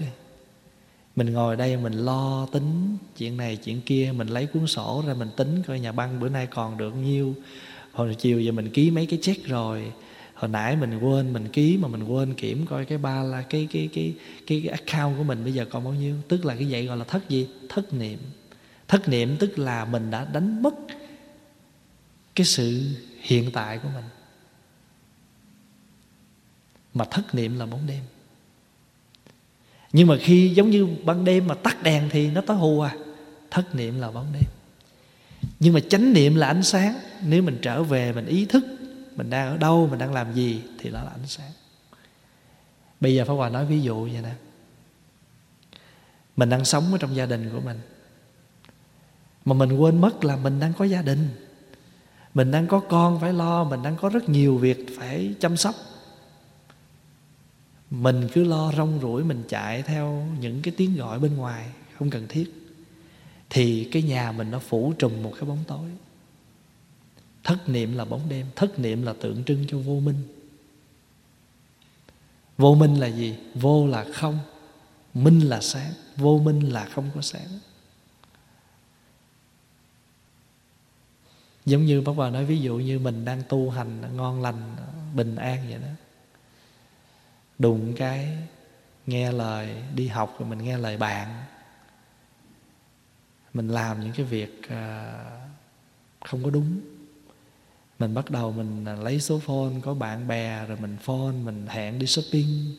[1.16, 5.14] mình ngồi đây, mình lo tính chuyện này, chuyện kia, mình lấy cuốn sổ ra,
[5.14, 7.34] mình tính coi nhà băng bữa nay còn được nhiêu
[8.06, 9.92] hồi chiều giờ mình ký mấy cái check rồi.
[10.34, 13.68] Hồi nãy mình quên mình ký mà mình quên kiểm coi cái ba là cái
[13.72, 14.14] cái cái
[14.46, 16.16] cái, cái account của mình bây giờ còn bao nhiêu.
[16.28, 17.48] Tức là cái vậy gọi là thất gì?
[17.68, 18.18] Thất niệm.
[18.88, 20.74] Thất niệm tức là mình đã đánh mất
[22.34, 22.82] cái sự
[23.20, 24.04] hiện tại của mình.
[26.94, 28.02] Mà thất niệm là bóng đêm.
[29.92, 32.94] Nhưng mà khi giống như ban đêm mà tắt đèn thì nó tối hù à.
[33.50, 34.50] Thất niệm là bóng đêm
[35.60, 37.00] nhưng mà chánh niệm là ánh sáng.
[37.22, 38.64] Nếu mình trở về, mình ý thức,
[39.16, 41.50] mình đang ở đâu, mình đang làm gì, thì đó là ánh sáng.
[43.00, 44.32] Bây giờ pháp hòa nói ví dụ vậy nè.
[46.36, 47.80] Mình đang sống ở trong gia đình của mình.
[49.44, 51.28] Mà mình quên mất là mình đang có gia đình.
[52.34, 55.74] Mình đang có con phải lo, mình đang có rất nhiều việc phải chăm sóc.
[57.90, 61.66] Mình cứ lo rong ruổi, mình chạy theo những cái tiếng gọi bên ngoài,
[61.98, 62.59] không cần thiết
[63.50, 65.90] thì cái nhà mình nó phủ trùm một cái bóng tối.
[67.44, 70.22] Thất niệm là bóng đêm, thất niệm là tượng trưng cho vô minh.
[72.58, 73.36] Vô minh là gì?
[73.54, 74.38] Vô là không,
[75.14, 77.58] minh là sáng, vô minh là không có sáng.
[81.66, 84.76] Giống như bác bà nói, ví dụ như mình đang tu hành ngon lành,
[85.14, 85.88] bình an vậy đó.
[87.58, 88.36] Đụng cái,
[89.06, 91.44] nghe lời, đi học rồi mình nghe lời bạn
[93.54, 95.14] mình làm những cái việc à,
[96.24, 96.80] không có đúng.
[97.98, 101.66] Mình bắt đầu mình à, lấy số phone có bạn bè, rồi mình phone, mình
[101.66, 102.76] hẹn đi shopping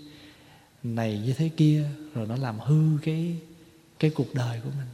[0.84, 3.38] này như thế kia, rồi nó làm hư cái
[3.99, 4.88] cái cuộc đời của mình.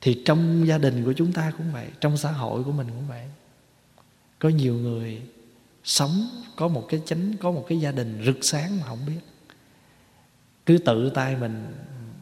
[0.00, 3.08] Thì trong gia đình của chúng ta cũng vậy, trong xã hội của mình cũng
[3.08, 3.26] vậy.
[4.38, 5.22] Có nhiều người
[5.84, 9.20] sống, có một cái chánh, có một cái gia đình rực sáng mà không biết.
[10.66, 11.66] Cứ tự tay mình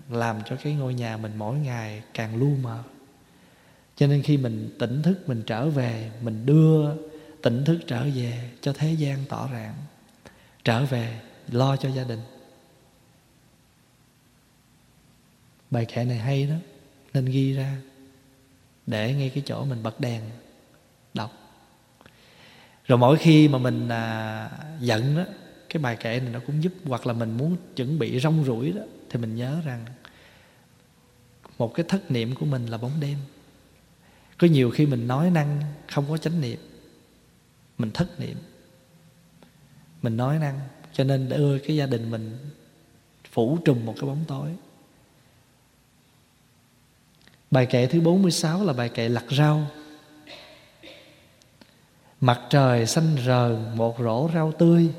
[0.08, 2.82] làm cho cái ngôi nhà mình mỗi ngày càng lu mờ.
[3.96, 6.94] Cho nên khi mình tỉnh thức mình trở về mình đưa
[7.42, 9.74] tỉnh thức trở về cho thế gian tỏ rạng,
[10.64, 12.20] trở về lo cho gia đình.
[15.70, 16.54] Bài kệ này hay đó
[17.14, 17.76] nên ghi ra
[18.86, 20.22] để ngay cái chỗ mình bật đèn
[21.14, 21.32] đọc.
[22.86, 25.24] Rồi mỗi khi mà mình à, giận đó
[25.68, 28.72] cái bài kệ này nó cũng giúp hoặc là mình muốn chuẩn bị rong rủi
[28.72, 29.84] đó thì mình nhớ rằng
[31.58, 33.18] một cái thất niệm của mình là bóng đêm.
[34.38, 36.58] Có nhiều khi mình nói năng không có chánh niệm.
[37.78, 38.36] Mình thất niệm.
[40.02, 40.60] Mình nói năng,
[40.92, 42.38] cho nên đưa cái gia đình mình
[43.30, 44.50] phủ trùm một cái bóng tối.
[47.50, 49.66] Bài kệ thứ 46 là bài kệ lặt rau.
[52.20, 54.90] Mặt trời xanh rờn một rổ rau tươi,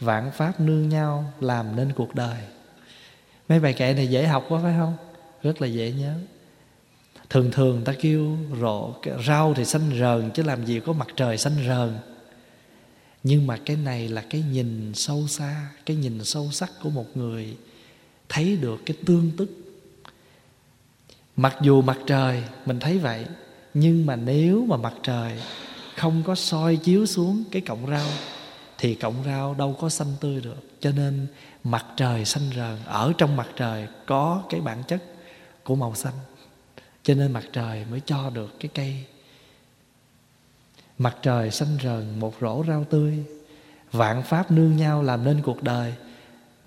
[0.00, 2.36] Vạn pháp nương nhau làm nên cuộc đời.
[3.48, 4.96] Mấy bài kệ này dễ học quá, phải không?
[5.42, 6.14] Rất là dễ nhớ.
[7.30, 8.94] Thường thường ta kêu rộ
[9.26, 11.98] rau thì xanh rờn, Chứ làm gì có mặt trời xanh rờn.
[13.22, 17.16] Nhưng mà cái này là cái nhìn sâu xa, Cái nhìn sâu sắc của một
[17.16, 17.56] người
[18.28, 19.50] Thấy được cái tương tức.
[21.36, 23.26] Mặc dù mặt trời, mình thấy vậy,
[23.74, 25.32] nhưng mà nếu mà mặt trời
[25.96, 28.06] không có soi chiếu xuống cái cọng rau,
[28.78, 30.80] thì cọng rau đâu có xanh tươi được.
[30.80, 31.26] Cho nên
[31.64, 35.02] mặt trời xanh rờn, ở trong mặt trời có cái bản chất
[35.64, 36.14] của màu xanh.
[37.02, 39.04] Cho nên mặt trời mới cho được cái cây.
[40.98, 43.24] Mặt trời xanh rờn, một rổ rau tươi.
[43.92, 45.94] Vạn pháp nương nhau làm nên cuộc đời.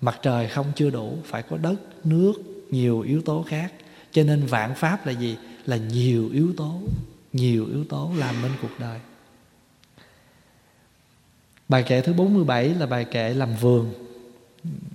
[0.00, 2.32] Mặt trời không chưa đủ, phải có đất, nước,
[2.70, 3.72] nhiều yếu tố khác.
[4.12, 5.36] Cho nên vạn pháp là gì?
[5.66, 6.80] Là nhiều yếu tố,
[7.32, 9.00] nhiều yếu tố làm nên cuộc đời.
[11.68, 13.94] Bài kệ thứ 47 là bài kệ làm vườn.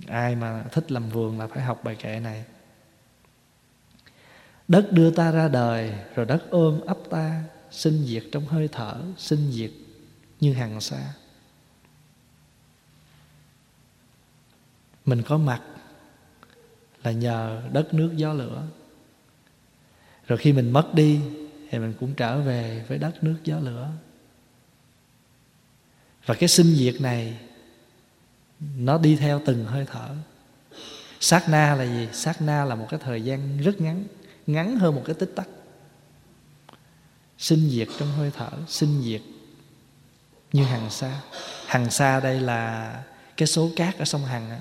[0.06, 2.44] Ai mà thích làm vườn là phải học bài kệ này
[4.70, 9.00] đất đưa ta ra đời, rồi đất ôm ấp ta, sinh diệt trong hơi thở,
[9.16, 9.70] sinh diệt
[10.40, 11.14] như hàng xa
[15.04, 15.62] mình có mặt
[17.02, 18.62] là nhờ đất nước gió lửa.
[20.26, 21.20] Rồi khi mình mất đi
[21.70, 23.90] thì mình cũng trở về với đất nước gió lửa.
[26.26, 27.38] Và cái sinh diệt này,
[28.76, 30.14] nó đi theo từng hơi thở.
[31.20, 32.08] Sát na là gì?
[32.12, 34.04] Sát na là một cái thời gian rất ngắn
[34.52, 35.48] ngắn hơn một cái tích tắc.
[37.38, 39.22] Sinh diệt trong hơi thở sinh diệt
[40.52, 41.20] như hằng xa,
[41.66, 43.04] hằng xa đây là
[43.36, 44.60] cái số cát ở sông hằng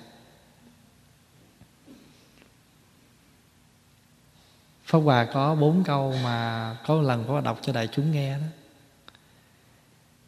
[4.89, 8.37] Pháp Hòa có bốn câu mà có một lần có đọc cho đại chúng nghe
[8.37, 8.45] đó.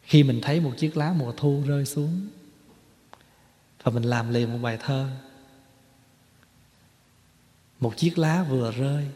[0.02, 2.28] Khi mình thấy một chiếc lá mùa thu rơi xuống
[3.82, 5.08] Và mình làm liền một bài thơ.
[7.80, 9.08] Một chiếc lá vừa rơi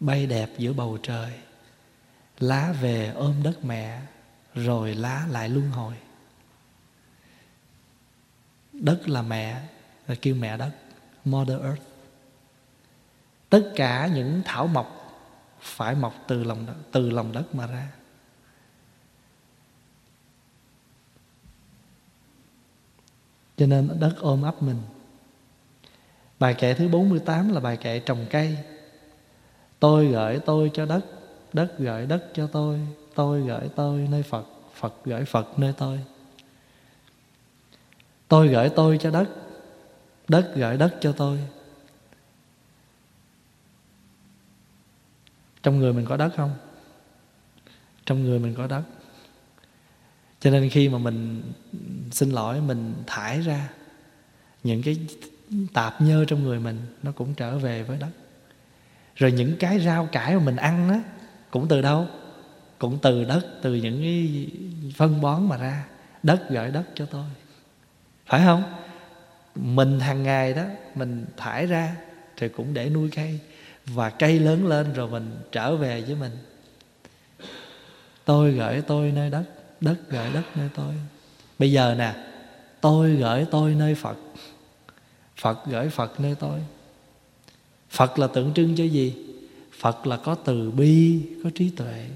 [0.00, 1.32] Bay đẹp giữa bầu trời.
[2.38, 4.00] Lá về ôm đất mẹ
[4.54, 5.94] Rồi lá lại luân hồi.
[8.72, 9.62] Đất là mẹ
[10.06, 10.72] Rồi kêu mẹ đất
[11.24, 11.82] Mother Earth.
[13.48, 15.04] Tất cả những thảo mộc
[15.60, 17.92] phải mọc từ lòng đất, từ lòng đất mà ra.
[23.56, 24.82] Cho nên đất ôm ấp mình.
[26.38, 28.58] Bài kệ thứ 48 là bài kệ trồng cây
[29.84, 31.00] tôi gửi tôi cho đất
[31.52, 32.80] đất gửi đất cho tôi
[33.14, 36.00] tôi gửi tôi nơi phật phật gửi phật nơi tôi.
[38.28, 39.28] Tôi gửi tôi cho đất
[40.28, 41.38] đất gửi đất cho tôi.
[45.62, 46.54] Trong người mình có đất không?
[48.06, 48.82] Trong người mình có đất.
[50.40, 51.42] Cho nên khi mà mình
[52.10, 53.68] xin lỗi, mình thải ra,
[54.62, 54.98] những cái
[55.72, 58.10] tạp nhơ trong người mình nó cũng trở về với đất
[59.16, 61.00] rồi những cái rau cải mà mình ăn á,
[61.50, 62.06] cũng từ đâu?
[62.78, 64.46] Cũng từ đất, từ những cái
[64.96, 65.84] phân bón mà ra.
[66.22, 67.24] Đất gửi đất cho tôi.
[68.26, 68.62] Phải không?
[69.54, 70.62] Mình hàng ngày đó,
[70.94, 71.96] mình thải ra
[72.36, 73.40] thì cũng để nuôi cây.
[73.86, 76.32] Và cây lớn lên rồi mình trở về với mình.
[78.24, 79.44] Tôi gửi tôi nơi đất
[79.80, 80.94] đất gửi đất nơi tôi.
[81.58, 82.14] Bây giờ nè,
[82.80, 84.16] tôi gửi tôi nơi phật.
[85.36, 86.60] Phật gửi phật nơi tôi
[87.94, 89.14] phật là tượng trưng cho gì?
[89.78, 92.06] Phật là có từ bi, có trí tuệ.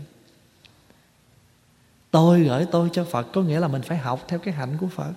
[2.10, 4.86] Tôi gửi tôi cho phật có nghĩa là mình phải học theo cái hạnh của
[4.86, 5.12] phật.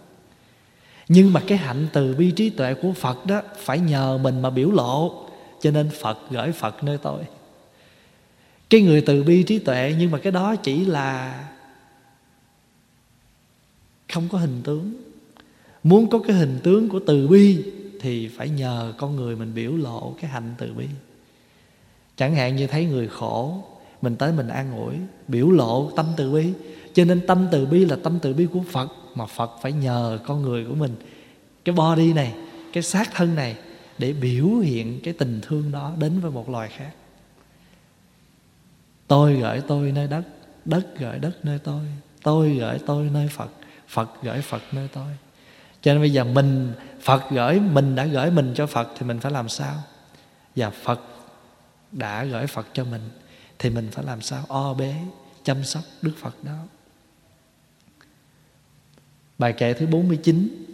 [1.07, 4.49] Nhưng mà cái hạnh từ bi trí tuệ của phật đó phải nhờ mình mà
[4.49, 5.27] biểu lộ,
[5.61, 7.23] cho nên phật gửi phật nơi tôi.
[8.69, 11.43] Cái người từ bi trí tuệ nhưng mà cái đó chỉ là
[14.13, 14.93] không có hình tướng.
[15.83, 17.63] Muốn có cái hình tướng của từ bi
[18.01, 20.85] thì phải nhờ con người mình biểu lộ cái hành từ bi.
[22.17, 23.63] Chẳng hạn như thấy người khổ,
[24.01, 24.95] mình tới mình an ủi,
[25.27, 26.53] biểu lộ tâm từ bi.
[26.93, 30.19] Cho nên tâm từ bi là tâm từ bi của phật, mà phật phải nhờ
[30.25, 30.95] con người của mình.
[31.65, 32.33] Cái body này,
[32.73, 33.55] cái xác thân này
[33.97, 36.91] để biểu hiện cái tình thương đó đến với một loài khác.
[39.07, 40.23] Tôi gửi tôi nơi đất
[40.65, 41.81] đất gửi đất nơi tôi.
[42.23, 43.49] Tôi gửi tôi nơi phật
[43.87, 45.07] phật gửi phật nơi tôi.
[45.81, 49.19] Cho nên bây giờ mình phật gửi, mình đã gửi mình cho phật thì mình
[49.19, 49.83] phải làm sao?
[50.55, 51.01] Và phật
[51.91, 53.09] đã gửi phật cho mình
[53.59, 54.45] thì mình phải làm sao?
[54.47, 54.95] O bế,
[55.43, 56.57] chăm sóc đức phật đó.
[59.37, 60.65] Bài kệ thứ 49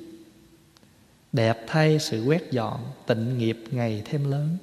[1.33, 4.57] đẹp thay sự quét dọn, tịnh nghiệp ngày thêm lớn.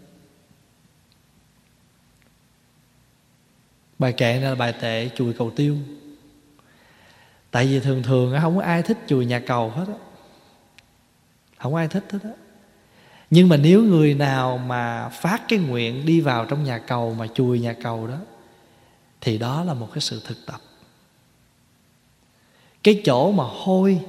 [3.98, 5.78] Bài kệ này là bài tệ chùi cầu tiêu.
[7.50, 10.03] Tại vì thường thường không có ai thích chùi nhà cầu hết á
[11.64, 12.30] không ai thích hết á.
[13.30, 17.26] Nhưng mà nếu người nào mà phát cái nguyện đi vào trong nhà cầu mà
[17.34, 18.18] chùi nhà cầu đó,
[19.20, 20.60] thì đó là một cái sự thực tập.
[22.82, 24.00] Cái chỗ mà hôi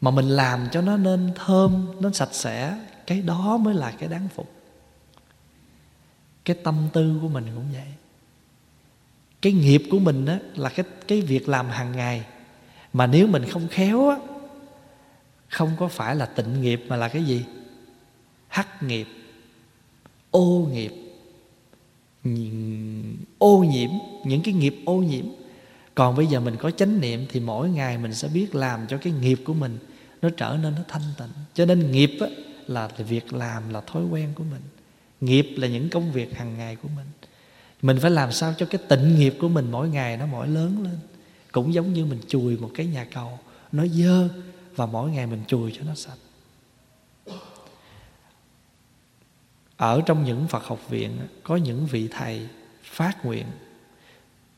[0.00, 4.08] mà mình làm cho nó nên thơm, nó sạch sẽ, cái đó mới là cái
[4.08, 4.50] đáng phục.
[6.44, 7.92] Cái tâm tư của mình cũng vậy.
[9.42, 12.24] Cái nghiệp của mình đó là cái cái việc làm hàng ngày.
[12.92, 14.16] Mà nếu mình không khéo á
[15.48, 17.44] không có phải là tịnh nghiệp mà là cái gì?
[18.48, 19.06] Hắc nghiệp
[20.30, 20.92] ô nghiệp.
[23.38, 23.90] Ô nhiễm
[24.24, 25.24] những cái nghiệp ô nhiễm.
[25.94, 28.96] Còn bây giờ mình có chánh niệm thì mỗi ngày mình sẽ biết làm cho
[28.96, 29.78] cái nghiệp của mình
[30.22, 31.28] nó trở nên nó thanh tịnh.
[31.54, 32.26] Cho nên nghiệp á,
[32.66, 34.62] là việc làm là thói quen của mình.
[35.20, 37.06] Nghiệp là những công việc hàng ngày của mình.
[37.82, 40.82] Mình phải làm sao cho cái tịnh nghiệp của mình mỗi ngày nó mỗi lớn
[40.82, 40.98] lên.
[41.52, 43.38] Cũng giống như mình chùi một cái nhà cầu
[43.72, 44.28] nó dơ
[44.76, 46.18] và mỗi ngày mình chùi cho nó sạch.
[49.76, 52.48] Ở trong những phật học viện, có những vị thầy
[52.82, 53.46] phát nguyện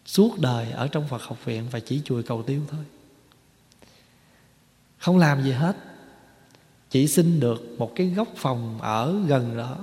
[0.04, 2.84] suốt đời ở trong phật học viện và chỉ chùi cầu tiêu thôi.
[4.98, 5.76] Không làm gì hết.
[6.90, 9.76] Chỉ xin được một cái góc phòng ở gần đó.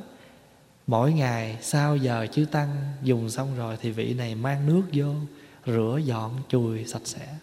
[0.88, 5.14] Mỗi ngày sau giờ chư tăng dùng xong rồi thì vị này mang nước vô,
[5.66, 7.36] rửa dọn, chùi sạch sẽ.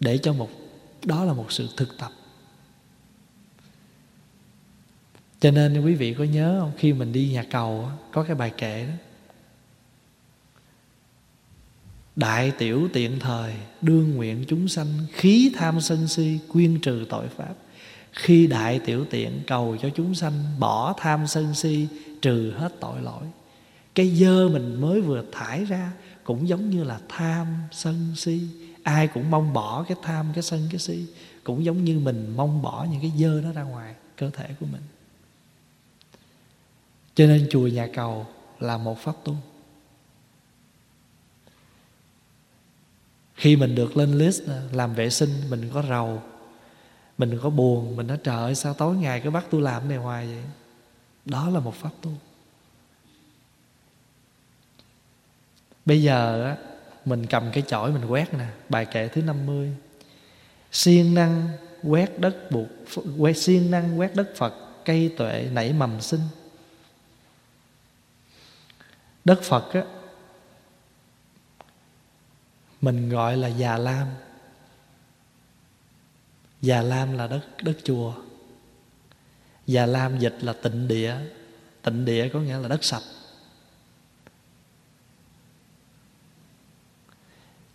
[0.00, 0.50] Để cho một,
[1.04, 2.10] đó là một sự thực tập.
[5.40, 6.72] Cho nên quý vị có nhớ không?
[6.78, 8.92] Khi mình đi nhà cầu có cái bài kệ đó.
[12.16, 17.28] Đại tiểu tiện thời, Đương nguyện chúng sanh, Khí tham sân si, quyên trừ tội
[17.28, 17.54] pháp.
[18.12, 21.88] Khi đại tiểu tiện cầu cho chúng sanh, Bỏ tham sân si,
[22.22, 23.22] Trừ hết tội lỗi.
[23.94, 25.92] Cái dơ mình mới vừa thải ra,
[26.24, 28.40] Cũng giống như là tham sân si.
[28.82, 31.06] Ai cũng mong bỏ cái tham, Cái sân, cái si.
[31.44, 34.66] Cũng giống như mình mong bỏ những cái dơ đó ra ngoài, Cơ thể của
[34.66, 34.82] mình.
[37.14, 38.26] Cho nên chùa nhà cầu
[38.58, 39.36] Là một pháp tu.
[43.34, 46.22] Khi mình được lên list à, làm vệ sinh, mình có rầu,
[47.18, 49.98] mình có buồn, mình nói, trời ơi, sao tối ngày cứ bắt tôi làm này
[49.98, 50.42] hoài vậy?
[51.24, 52.10] Đó là một pháp tu.
[55.86, 56.56] Bây giờ
[57.04, 59.76] mình cầm cái chổi mình quét nè, bài kệ thứ 50
[60.72, 61.48] siêng năng
[61.82, 62.68] quét đất buộc,
[63.18, 66.20] quét, siêng năng quét đất phật, cây tuệ nảy mầm sinh.
[69.24, 69.82] Đất phật á,
[72.80, 74.06] mình gọi là già lam.
[76.62, 78.14] Già lam là đất đất chùa.
[79.66, 81.16] Già lam dịch là tịnh địa.
[81.82, 83.02] Tịnh địa có nghĩa là đất sạch.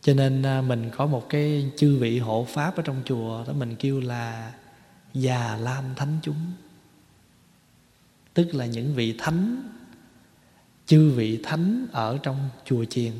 [0.06, 3.54] Cho nên à, mình có một cái chư vị hộ pháp ở trong chùa đó,
[3.54, 4.54] mình kêu là
[5.14, 6.52] già lam thánh chúng.
[8.34, 9.64] Tức là những vị thánh,
[10.86, 13.12] chư vị thánh ở trong chùa chiền.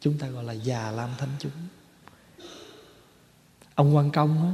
[0.00, 1.52] Chúng ta gọi là già lam thánh chúng.
[3.74, 4.52] Ông quan công á,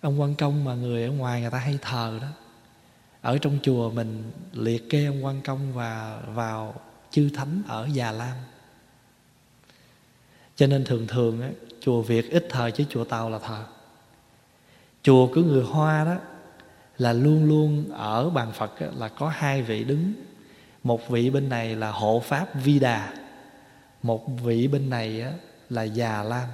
[0.00, 2.28] ông quan công mà người ở ngoài người ta hay thờ đó.
[3.20, 6.74] Ở trong chùa mình liệt kê ông quan công và vào
[7.10, 8.36] chư thánh ở già lam
[10.56, 11.48] cho nên thường thường á,
[11.80, 13.64] chùa việt ít thờ chứ chùa tàu là thờ.
[15.02, 16.16] Chùa của người hoa đó
[16.98, 20.12] là luôn luôn ở bàn phật là có hai vị đứng.
[20.82, 23.12] Một vị bên này là hộ pháp vi đà
[24.06, 25.24] một vị bên này
[25.70, 26.48] là già lam.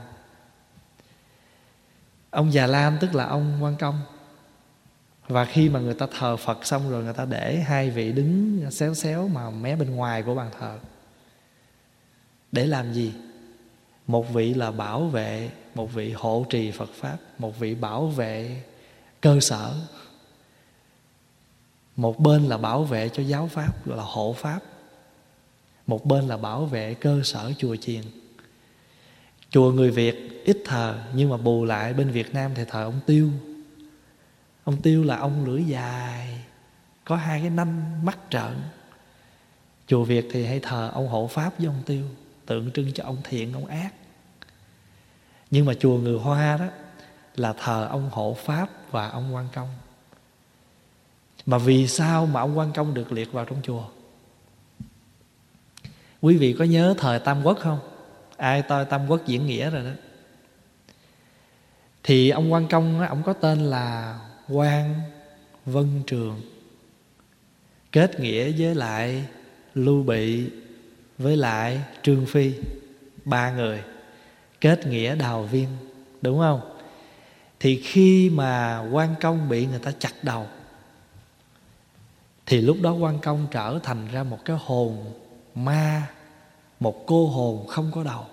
[2.30, 4.00] Ông già lam tức là ông quan công.
[5.28, 8.60] Và khi mà người ta thờ phật xong rồi người ta để hai vị đứng
[8.70, 10.78] xéo xéo mà mé bên ngoài của bàn thờ.
[12.52, 13.12] Để làm gì?
[14.06, 18.62] Một vị là bảo vệ, một vị hộ trì phật pháp, một vị bảo vệ
[19.20, 19.74] cơ sở.
[21.96, 24.60] Một bên là bảo vệ cho giáo pháp, gọi là hộ pháp.
[25.86, 28.02] Một bên là bảo vệ cơ sở chùa chiền.
[29.50, 33.00] Chùa người việt ít thờ, nhưng mà bù lại bên việt nam thì thờ ông
[33.06, 33.30] tiêu.
[34.64, 36.44] Ông tiêu là ông lưỡi dài,
[37.04, 38.56] có hai cái nanh mắt trợn.
[39.86, 42.04] Chùa việt thì hay thờ ông hộ pháp với ông tiêu
[42.52, 43.94] tượng trưng cho ông thiện ông ác.
[45.50, 46.66] Nhưng mà chùa người hoa đó
[47.36, 49.68] là thờ ông hộ pháp và ông quan công.
[51.46, 53.84] Mà vì sao mà ông quan công được liệt vào trong chùa?
[56.20, 57.78] Quý vị có nhớ thời tam quốc không?
[58.36, 59.90] Ai toi tam quốc diễn nghĩa rồi đó.
[62.02, 65.00] Thì ông quan công đó, ông có tên là quan
[65.66, 66.40] vân trường
[67.92, 69.24] kết nghĩa với lại
[69.74, 70.50] lưu bị
[71.22, 72.52] với lại trương phi
[73.24, 73.82] ba người
[74.60, 75.68] kết nghĩa đào viên
[76.22, 76.60] đúng không?
[77.60, 80.46] Thì khi mà quan công bị người ta chặt đầu
[82.46, 85.12] thì lúc đó quan công trở thành ra một cái hồn
[85.54, 86.08] ma
[86.80, 88.24] một cô hồn không có đầu.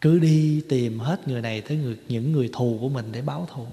[0.00, 3.48] Cứ đi tìm hết người này tới người, những người thù của mình để báo
[3.54, 3.66] thù.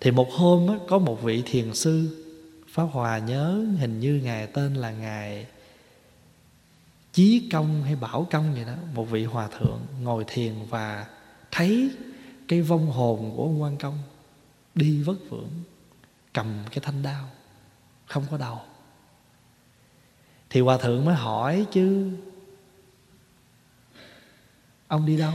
[0.00, 2.24] Thì một hôm á, có một vị thiền sư
[2.68, 5.46] pháp hòa nhớ hình như ngài tên là ngài
[7.18, 11.06] chí công hay bảo công vậy đó, một vị hòa thượng ngồi thiền và
[11.50, 11.90] thấy
[12.48, 13.98] cái vong hồn của ông quan công
[14.74, 15.50] đi vất vưởng,
[16.32, 17.30] cầm cái thanh đao,
[18.06, 18.60] không có đầu
[20.50, 22.10] thì hòa thượng mới hỏi chứ,
[24.88, 25.32] ông đi đâu?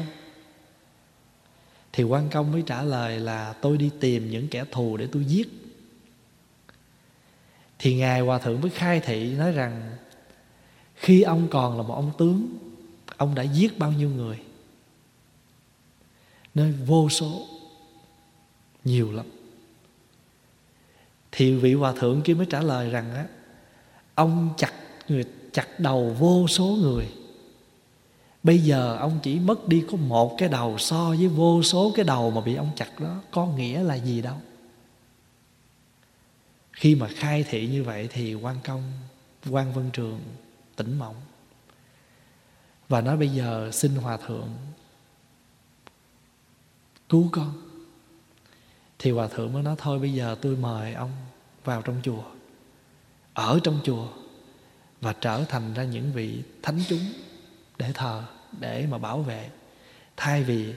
[1.94, 5.26] Thì quan công mới trả lời là, tôi đi tìm những kẻ thù để tôi
[5.26, 5.48] giết.
[7.80, 9.98] Thì ngài hòa thượng mới khai thị, nói rằng
[11.04, 12.58] khi ông còn là một ông tướng,
[13.18, 14.40] ông đã giết bao nhiêu người?
[16.56, 17.48] Nơi vô số,
[18.84, 19.26] nhiều lắm.
[21.32, 23.28] Thì vị hòa thượng kia mới trả lời rằng á,
[24.16, 24.74] ông chặt
[25.08, 27.08] người, chặt đầu vô số người.
[28.44, 32.06] Bây giờ ông chỉ mất đi có một cái đầu so với vô số cái
[32.06, 34.36] đầu mà bị ông chặt đó, có nghĩa là gì đâu?
[36.72, 38.84] Khi mà khai thị như vậy thì quan công,
[39.50, 40.20] quan vân trường
[40.76, 41.16] tỉnh mộng.
[42.90, 44.50] Và nói bây giờ, xin hòa thượng,
[47.10, 47.54] cứu con.
[49.00, 51.12] Thì hòa thượng mới nói, thôi bây giờ tôi mời ông
[51.64, 52.24] vào trong chùa,
[53.34, 54.08] ở trong chùa,
[55.02, 57.00] và trở thành ra những vị thánh chúng
[57.78, 58.24] để thờ,
[58.60, 59.50] để mà bảo vệ.
[60.18, 60.74] Thay vì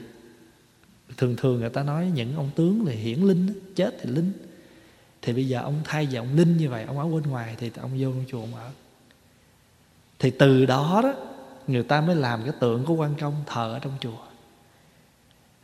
[1.17, 4.31] thường thường người ta nói, những ông tướng thì hiển linh, chết thì linh.
[5.21, 7.71] Thì bây giờ ông thay vì ông linh như vậy, ông ở bên ngoài thì
[7.75, 8.71] ông vô trong chùa ông ở
[10.19, 11.13] thì từ đó đó,
[11.67, 14.17] người ta mới làm cái tượng của quan công thờ ở trong chùa.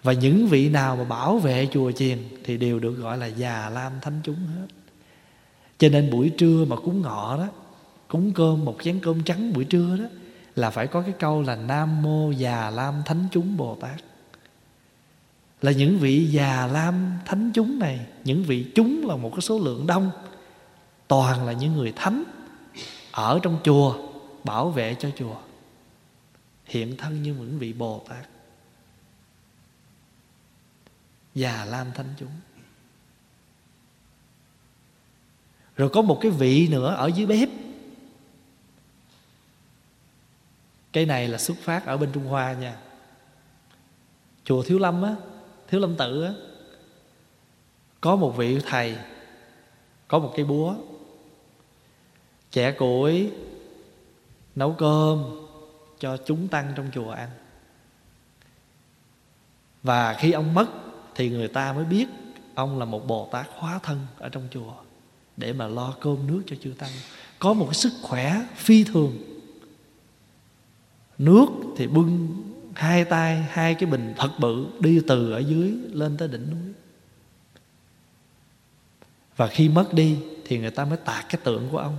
[0.04, 3.70] Và những vị nào mà bảo vệ chùa chiền thì đều được gọi là già
[3.70, 4.68] lam thánh chúng hết.
[5.78, 7.48] Cho nên buổi trưa mà cúng ngọ đó,
[8.08, 10.06] cúng cơm một chén cơm trắng buổi trưa đó,
[10.56, 14.04] là phải có cái câu là nam mô già lam thánh chúng bồ tát.
[15.62, 19.60] Là những vị già lam thánh chúng này, những vị chúng là một cái số
[19.60, 20.12] lượng đông,
[21.08, 22.24] toàn là những người thánh
[23.12, 23.96] ở trong chùa
[24.44, 25.36] bảo vệ cho chùa
[26.66, 28.28] hiện thân như những vị bồ tát.
[31.36, 32.32] Già lam thanh chúng.
[35.76, 37.50] Rồi có một cái vị nữa ở dưới bếp.
[40.92, 42.78] Cái này là xuất phát ở bên trung hoa nha.
[44.44, 45.16] Chùa thiếu lâm á,
[45.68, 46.34] thiếu lâm tự á,
[48.02, 48.98] có một vị thầy,
[50.08, 50.76] có một cây búa.
[52.52, 53.32] Trẻ củi
[54.56, 55.46] nấu cơm
[56.00, 57.30] cho chúng tăng trong chùa ăn.
[59.84, 60.66] Và khi ông mất
[61.16, 62.08] thì người ta mới biết
[62.56, 64.74] ông là một bồ tát hóa thân ở trong chùa
[65.38, 66.92] để mà lo cơm nước cho chư tăng.
[67.40, 69.18] Có một cái sức khỏe phi thường.
[71.18, 71.48] Nước
[71.78, 72.44] thì bưng
[72.76, 76.74] hai tay, hai cái bình thật bự đi từ ở dưới lên tới đỉnh núi.
[79.36, 81.98] Và khi mất đi thì người ta mới tạc cái tượng của ông.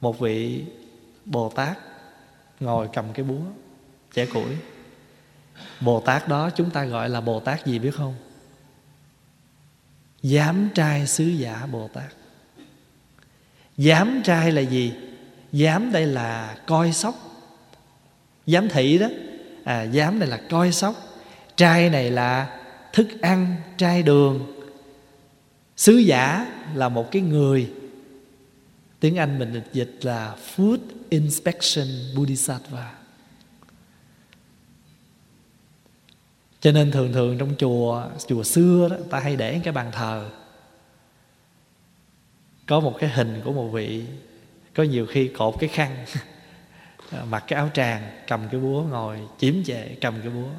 [0.00, 0.64] Một vị
[1.30, 1.78] bồ tát
[2.60, 3.44] ngồi cầm cái búa
[4.12, 4.56] trẻ củi.
[5.80, 8.14] Bồ tát đó chúng ta gọi là bồ tát gì biết không?
[10.22, 12.12] Giám trai sứ giả Bồ Tát
[13.76, 14.94] Giám trai là gì?
[15.52, 17.14] Giám đây là coi sóc.
[18.46, 19.08] Giám thị đó.
[19.64, 20.94] À, Giám này là coi sóc.
[21.56, 22.60] Trai này là
[22.92, 24.52] thức ăn, trai đường.
[25.76, 27.72] Sứ giả là một cái người.
[29.00, 30.78] Tiếng Anh mình dịch là Food.
[31.10, 31.86] Inspection
[32.16, 32.92] Bodhisattva.
[36.60, 40.30] Cho nên thường thường trong chùa Chùa xưa đó Ta hay để cái bàn thờ.
[42.66, 44.04] Có một cái hình của một vị,
[44.74, 46.04] Có nhiều khi cột cái khăn,
[47.30, 50.50] Mặc cái áo tràng, Cầm cái búa ngồi, chiếm chệ Cầm cái búa.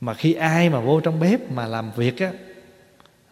[0.00, 2.32] Mà khi ai mà vô trong bếp Mà làm việc á,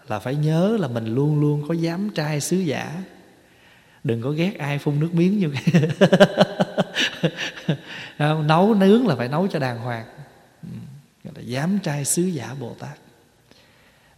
[0.09, 3.03] Là phải nhớ là mình luôn luôn có dám trai sứ giả
[4.05, 5.53] đừng có ghét ai phun nước miếng như
[8.19, 10.07] nấu nướng là phải nấu cho đàng hoàng.
[11.25, 12.99] Gọi là dám trai sứ giả bồ tát.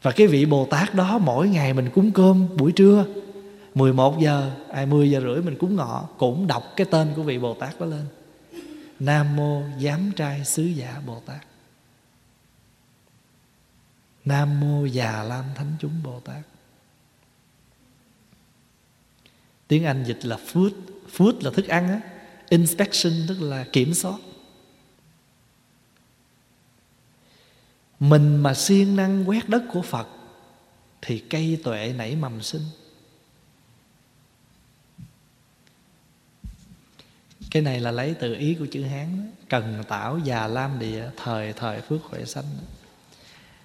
[0.03, 3.05] Và cái vị bồ tát đó mỗi ngày mình cúng cơm buổi trưa
[3.74, 7.55] 11 giờ, 20 giờ rưỡi mình cúng ngọ Cũng đọc cái tên của vị Bồ
[7.55, 8.07] Tát đó lên.
[9.01, 11.47] Nam Mô Giám Trai Sứ Giả Bồ Tát.
[14.24, 16.43] Nam Mô Già Lam Thánh Chúng Bồ Tát.
[19.70, 20.70] Tiếng anh dịch là food
[21.16, 22.00] food là thức ăn á.
[22.48, 24.18] Inspection tức là kiểm soát.
[28.00, 30.08] Mình mà siêng năng quét đất của phật
[31.02, 32.62] thì cây tuệ nảy mầm sinh.
[37.50, 39.32] Cái này là lấy từ ý của chữ hán đó.
[39.48, 42.44] cần tảo, già lam, địa, thời thời, phước, huệ, sanh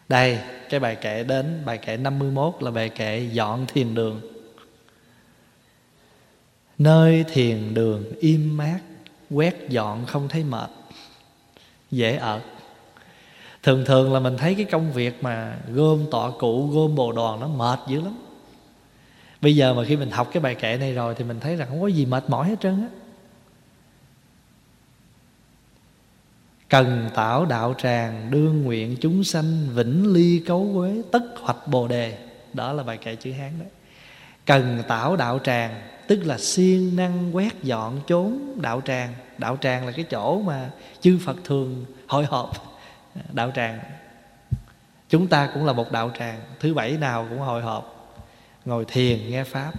[0.09, 0.39] đây,
[0.69, 4.34] cái bài kệ đến, bài kệ 51 là bài kệ dọn thiền đường.
[6.77, 8.79] Nơi thiền đường im mát
[9.29, 10.69] Quét dọn không thấy mệt.
[11.91, 12.41] Dễ ở
[13.63, 17.39] Thường thường là mình thấy cái công việc mà Gom tọa cụ, gom bồ đoàn
[17.39, 18.17] Nó mệt dữ lắm.
[19.41, 21.67] Bây giờ mà khi mình học cái bài kệ này rồi Thì mình thấy rằng
[21.69, 22.87] không có gì mệt mỏi hết trơn á.
[26.69, 31.87] Cần tạo đạo tràng Đương nguyện chúng sanh Vĩnh ly cấu quế Tất hoạch bồ
[31.87, 32.17] đề.
[32.53, 33.65] Đó là bài kệ chữ Hán đó
[34.45, 39.13] Cần tạo đạo tràng tức là siêng năng quét dọn chốn đạo tràng.
[39.37, 40.69] Đạo tràng là cái chỗ mà
[41.01, 42.79] chư phật thường hội họp
[43.15, 43.79] à, đạo tràng.
[45.09, 48.15] Chúng ta cũng là một đạo tràng, thứ bảy nào cũng hội họp,
[48.65, 49.71] ngồi thiền nghe pháp,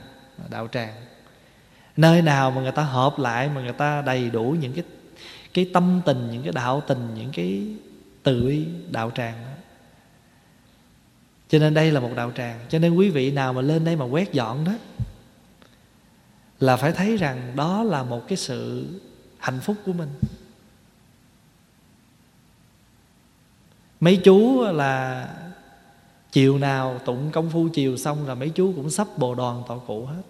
[0.51, 0.95] đạo tràng.
[1.97, 4.85] Nơi nào mà người ta hợp lại mà người ta đầy đủ những cái
[5.55, 7.67] cái tâm tình, những cái đạo tình, những cái
[8.23, 9.53] từ bi đạo tràng đó.
[11.49, 12.59] cho nên đây là một đạo tràng.
[12.69, 14.73] Cho nên quý vị nào mà lên đây mà quét dọn đó
[16.61, 18.87] là phải thấy rằng đó là một cái sự
[19.39, 20.09] hạnh phúc của mình.
[24.01, 25.29] Mấy chú là
[26.33, 29.79] chiều nào tụng công phu chiều xong là mấy chú cũng sắp bồ đoàn tọa
[29.87, 30.23] cụ hết.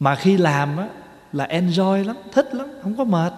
[0.00, 0.88] Mà khi làm á,
[1.32, 3.32] là enjoy lắm, thích lắm, không có mệt.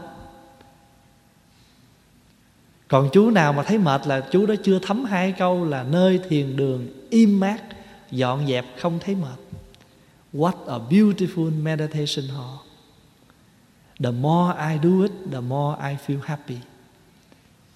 [2.88, 6.20] Còn chú nào mà thấy mệt là chú đó chưa thấm hai câu là nơi
[6.28, 7.62] thiền đường im mát,
[8.10, 9.38] dọn dẹp không thấy mệt.
[10.34, 12.66] What a beautiful meditation hall.
[14.00, 16.58] The more I do it, the more I feel happy.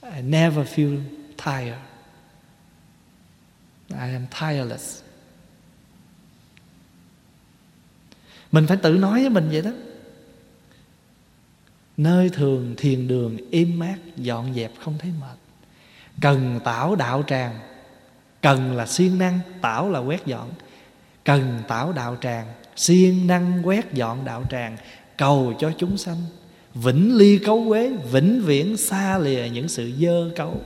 [0.02, 1.00] I never feel
[1.36, 1.78] tired.
[3.90, 5.02] I am tireless.
[8.52, 9.70] Mình phải tự nói với mình vậy đó.
[11.96, 15.38] Nơi thường thiền đường im mát, dọn dẹp không thấy mệt.
[16.20, 17.58] Cần tảo đạo tràng.
[18.42, 20.50] Cần là siêng năng, tảo là quét dọn
[21.28, 24.76] cần tạo đạo tràng, siêng năng quét dọn đạo tràng,
[25.16, 26.16] cầu cho chúng sanh.
[26.74, 30.60] Vĩnh ly cấu quế, vĩnh viễn xa lìa những sự dơ cấu.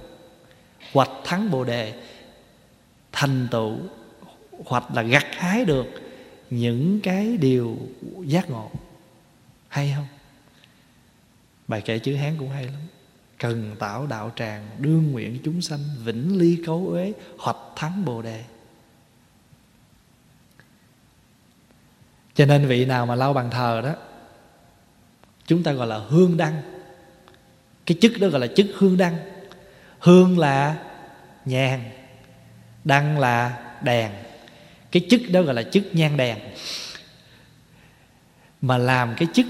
[0.93, 1.93] Hoặc thắng bồ đề,
[3.13, 3.77] thành tựu.
[4.65, 5.87] Hoặc là gặt hái được
[6.51, 7.77] những cái điều
[8.25, 8.71] giác ngộ.
[9.69, 10.07] Hay không?
[11.69, 12.83] Bài kệ chữ hán cũng hay lắm.
[13.39, 18.23] Cần tạo đạo tràng, đương nguyện chúng sanh vĩnh ly cấu uế hoặc thắng bồ
[18.23, 18.45] đề.
[22.35, 23.95] Cho nên vị nào mà lau bàn thờ đó
[25.47, 26.63] chúng ta gọi là hương đăng.
[27.87, 29.17] Cái chức đó gọi là chức hương đăng.
[29.99, 30.77] Hương là
[31.45, 31.81] nhàn
[32.85, 34.13] đăng là đèn.
[34.91, 36.39] Cái chức đó gọi là chức nhang đèn.
[38.61, 39.47] Mà làm cái chức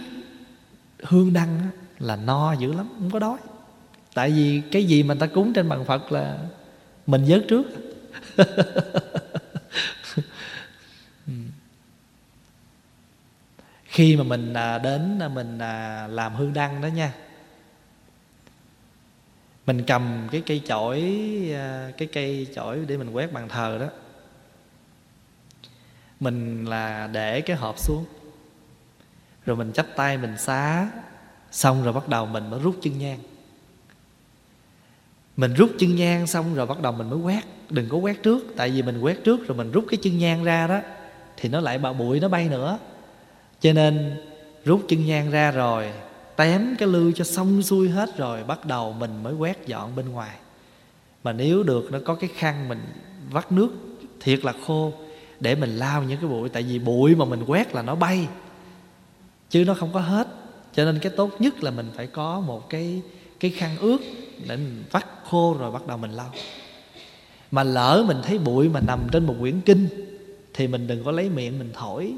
[1.03, 1.67] hương đăng đó,
[1.99, 3.39] là no dữ lắm không có đói.
[4.15, 6.39] Tại vì cái gì mà ta cúng trên bàn phật là
[7.07, 7.67] mình vớt trước.
[13.93, 17.13] khi mà mình à, đến à, mình à, làm hương đăng đó nha,
[19.67, 21.01] mình cầm cái cây chổi
[21.99, 23.87] cái cây chổi để mình quét bàn thờ đó,
[26.21, 28.05] mình là để cái hộp xuống,
[29.47, 30.89] rồi mình chắp tay mình xá,
[31.51, 33.19] xong rồi bắt đầu mình mới rút chân nhang.
[35.37, 38.45] Mình rút chân nhang xong rồi bắt đầu mình mới quét, đừng có quét trước,
[38.57, 40.81] tại vì mình quét trước rồi mình rút cái chân nhang ra đó,
[41.37, 42.79] thì nó lại bạo bụi, nó bay nữa
[43.63, 44.17] cho nên
[44.65, 45.91] rút chân nhang ra rồi,
[46.37, 50.09] tém cái lư cho xong xuôi hết rồi, bắt đầu mình mới quét dọn bên
[50.09, 50.37] ngoài.
[51.25, 52.81] Mà nếu được nó có cái khăn mình
[53.31, 53.71] vắt nước
[54.21, 54.93] thiệt là khô
[55.41, 58.27] để mình lao những cái bụi, tại vì bụi mà mình quét là nó bay,
[59.51, 60.29] chứ nó không có hết.
[60.75, 63.03] Cho nên cái tốt nhất là mình phải có một cái
[63.41, 63.99] cái khăn ướt
[64.49, 66.31] để mình vắt khô rồi bắt đầu mình lau.
[67.51, 69.89] Mà lỡ mình thấy bụi mà nằm trên một quyển kinh
[70.55, 72.15] thì mình đừng có lấy miệng mình thổi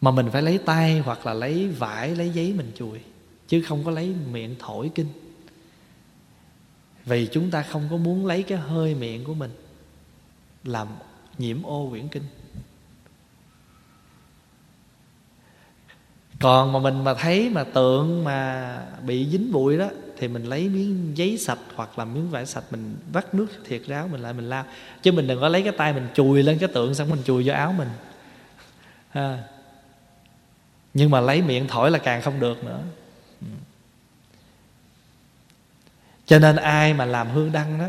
[0.00, 2.98] mà mình phải lấy tay hoặc là lấy vải, lấy giấy mình chùi,
[3.48, 5.08] chứ không có lấy miệng thổi kinh.
[7.04, 9.50] Vì chúng ta không có muốn lấy cái hơi miệng của mình
[10.64, 10.88] làm
[11.38, 12.22] nhiễm ô quyển kinh.
[16.40, 19.88] Còn mà mình mà thấy mà tượng mà bị dính bụi đó,
[20.18, 23.82] thì mình lấy miếng giấy sạch hoặc là miếng vải sạch mình vắt nước thiệt
[23.86, 24.64] ráo mình lại mình lau
[25.02, 27.44] chứ mình đừng có lấy cái tay mình chùi lên cái tượng xong mình chùi
[27.46, 27.88] vô áo mình.
[29.12, 29.44] À
[30.94, 32.80] nhưng mà lấy miệng thổi là càng không được nữa.
[33.40, 33.46] Ừ.
[36.26, 37.88] Cho nên ai mà làm hương đăng đó,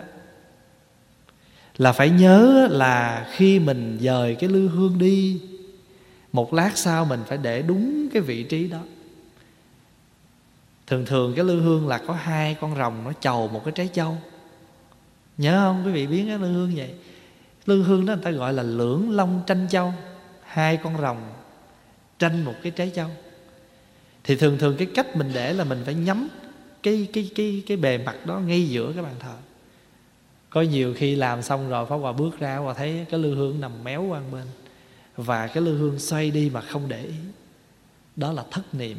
[1.78, 5.42] là phải nhớ là khi mình dời cái lư hương đi,
[6.32, 8.80] một lát sau mình phải để đúng cái vị trí đó.
[10.88, 13.90] Thường thường cái lư hương là có hai con rồng nó chầu một cái trái
[13.94, 14.18] châu
[15.38, 15.86] nhớ không?
[15.86, 16.94] Quý vị biết cái lư hương vậy?
[17.66, 19.94] Lư hương đó người ta gọi là lưỡng long tranh châu.
[20.44, 21.18] Hai con rồng
[22.22, 23.10] tranh một cái trái châu
[24.24, 26.28] thì thường thường cái cách mình để là mình phải nhắm
[26.84, 29.36] cái cái cái cái bề mặt đó ngay giữa cái bàn thờ.
[30.50, 33.62] Có nhiều khi làm xong rồi pháp hòa bước ra và thấy cái lư hương
[33.62, 34.46] nằm méo qua bên
[35.18, 37.14] và cái lư hương xoay đi mà không để ý.
[38.16, 38.98] Đó là thất niệm.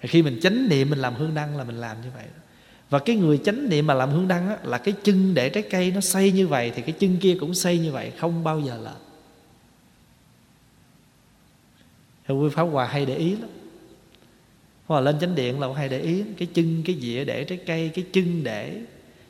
[0.00, 2.26] Khi mình chánh niệm mình làm hương đăng là mình làm như vậy.
[2.90, 5.62] Và cái người chánh niệm mà làm hương đăng á, là cái chân để trái
[5.62, 8.60] cây nó xoay như vậy thì cái chân kia cũng xoay như vậy không bao
[8.60, 9.03] giờ lệch.
[12.28, 13.50] Thì quý pháp hòa hay để ý lắm.
[14.86, 17.90] Hoặc lên chánh điện là hay để ý, cái chân, cái dĩa để, trái cây,
[17.94, 18.82] cái chân để,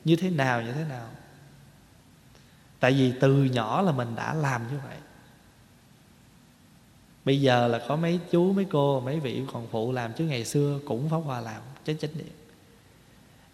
[0.05, 1.09] như thế nào, như thế nào.
[2.80, 4.97] Tại vì từ nhỏ là mình đã làm như vậy.
[7.24, 10.45] Bây giờ là có mấy chú, mấy cô, mấy vị còn phụ làm, chứ ngày
[10.45, 12.32] xưa cũng pháp hòa làm, chánh chánh điện.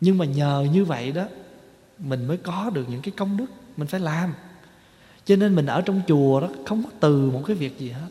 [0.00, 1.24] Nhưng mà nhờ như vậy đó,
[1.98, 4.34] mình mới có được những cái công đức mình phải làm.
[5.24, 8.08] Cho nên mình ở trong chùa đó, không có từ một cái việc gì hết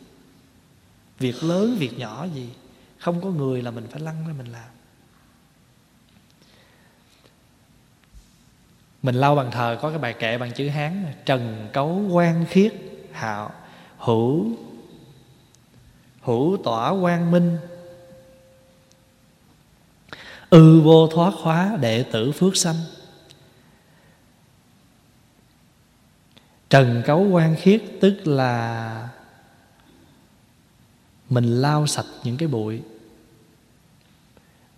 [1.20, 2.50] việc lớn, việc nhỏ gì?
[3.00, 4.70] Không có người là mình phải lăn ra mình làm.
[9.02, 12.74] Mình lau bàn thờ, có cái bài kệ bằng chữ hán, trần cấu quan khiết,
[13.12, 13.52] hạo
[13.98, 14.46] hữu
[16.22, 17.58] hữu tỏa quang minh.
[20.50, 22.76] Ư vô thoát khóa đệ tử phước sanh.
[26.70, 29.09] Trần cấu quan khiết tức là
[31.30, 32.82] mình lau sạch những cái bụi.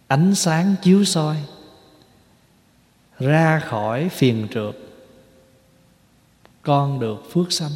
[0.07, 1.37] Ánh sáng chiếu soi.
[3.19, 4.75] Ra khỏi phiền trượt.
[6.61, 7.71] Con được phước sanh.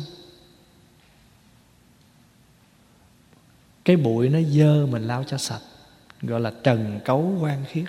[3.86, 5.61] Cái bụi nó dơ mình lau cho sạch,
[6.21, 7.86] gọi là trần cấu quan khiết.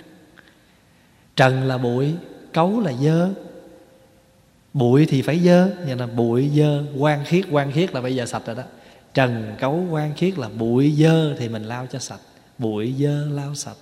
[1.35, 2.15] Trần là bụi,
[2.53, 3.33] cấu là dơ.
[4.73, 8.25] Bụi thì phải dơ như là bụi dơ quan khiết quan khiết là bây giờ
[8.25, 8.63] sạch rồi đó
[9.17, 12.19] trần cấu quan khiết là bụi dơ thì mình lao cho sạch.
[12.57, 13.77] Bụi dơ lao sạch.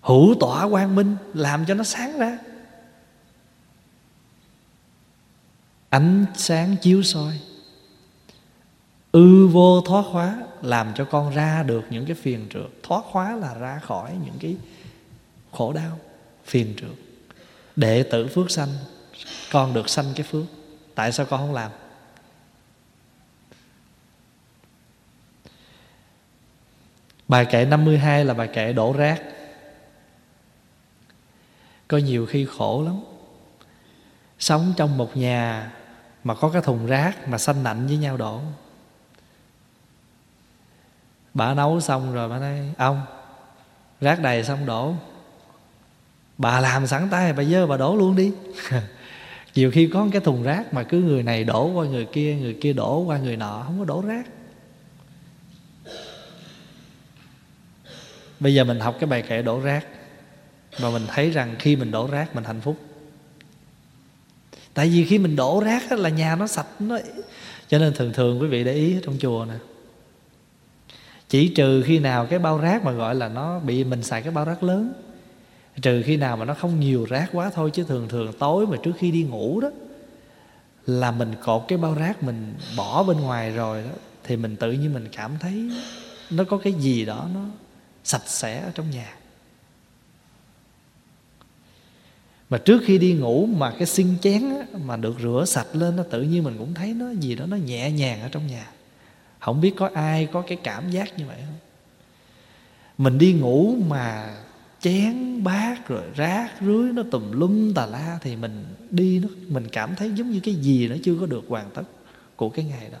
[0.00, 2.38] Hữu tỏa quang minh làm cho nó sáng ra.
[5.88, 7.40] Ánh sáng chiếu soi.
[9.12, 12.70] Ư vô thoát hóa làm cho con ra được những cái phiền trượt.
[12.82, 14.56] Thoát hóa là ra khỏi những cái
[15.52, 15.98] khổ đau,
[16.44, 16.96] phiền trượt.
[17.76, 18.68] Đệ tử phước sanh,
[19.52, 20.44] con được sanh cái phước.
[20.94, 21.70] Tại sao con không làm?
[27.28, 29.22] Bài kệ 52 là bài kệ đổ rác.
[31.88, 33.00] Có nhiều khi khổ lắm.
[34.38, 35.72] Sống trong một nhà
[36.24, 38.40] Mà có cái thùng rác Mà xanh nạnh với nhau đổ.
[41.34, 43.00] Bà nấu xong rồi bà nói, Ông,
[44.00, 44.94] Rác đầy xong đổ.
[46.38, 48.32] Bà làm sẵn tay, bà dơ, bà đổ luôn đi.
[49.54, 52.58] Nhiều khi có cái thùng rác Mà cứ người này đổ qua người kia Người
[52.60, 54.26] kia đổ qua người nọ, Không có đổ rác.
[58.42, 59.86] Bây giờ mình học cái bài kệ đổ rác
[60.78, 62.76] Và mình thấy rằng khi mình đổ rác mình hạnh phúc.
[64.74, 66.98] Tại vì khi mình đổ rác là nhà nó sạch, nó
[67.68, 69.54] cho nên thường thường quý vị để ý trong chùa nè.
[71.28, 74.32] Chỉ trừ khi nào cái bao rác mà gọi là nó bị mình xài cái
[74.32, 74.92] bao rác lớn,
[75.82, 78.76] trừ khi nào mà nó không nhiều rác quá thôi, chứ thường thường tối mà
[78.82, 79.70] trước khi đi ngủ đó,
[80.86, 84.72] là mình cột cái bao rác mình bỏ bên ngoài rồi đó, thì mình tự
[84.72, 85.70] nhiên mình cảm thấy
[86.30, 87.40] nó có cái gì đó nó
[88.04, 89.14] sạch sẽ ở trong nhà.
[92.50, 95.96] Mà trước khi đi ngủ mà cái xin chén á, mà được rửa sạch lên
[95.96, 98.70] nó tự nhiên mình cũng thấy nó gì đó nó nhẹ nhàng ở trong nhà.
[99.38, 101.58] Không biết có ai có cái cảm giác như vậy không?
[102.98, 104.34] Mình đi ngủ mà
[104.80, 109.68] chén bát rồi rác rưới nó tùm lum tà la thì mình đi nó mình
[109.72, 111.82] cảm thấy giống như cái gì nó chưa có được hoàn tất
[112.36, 112.98] của cái ngày đó.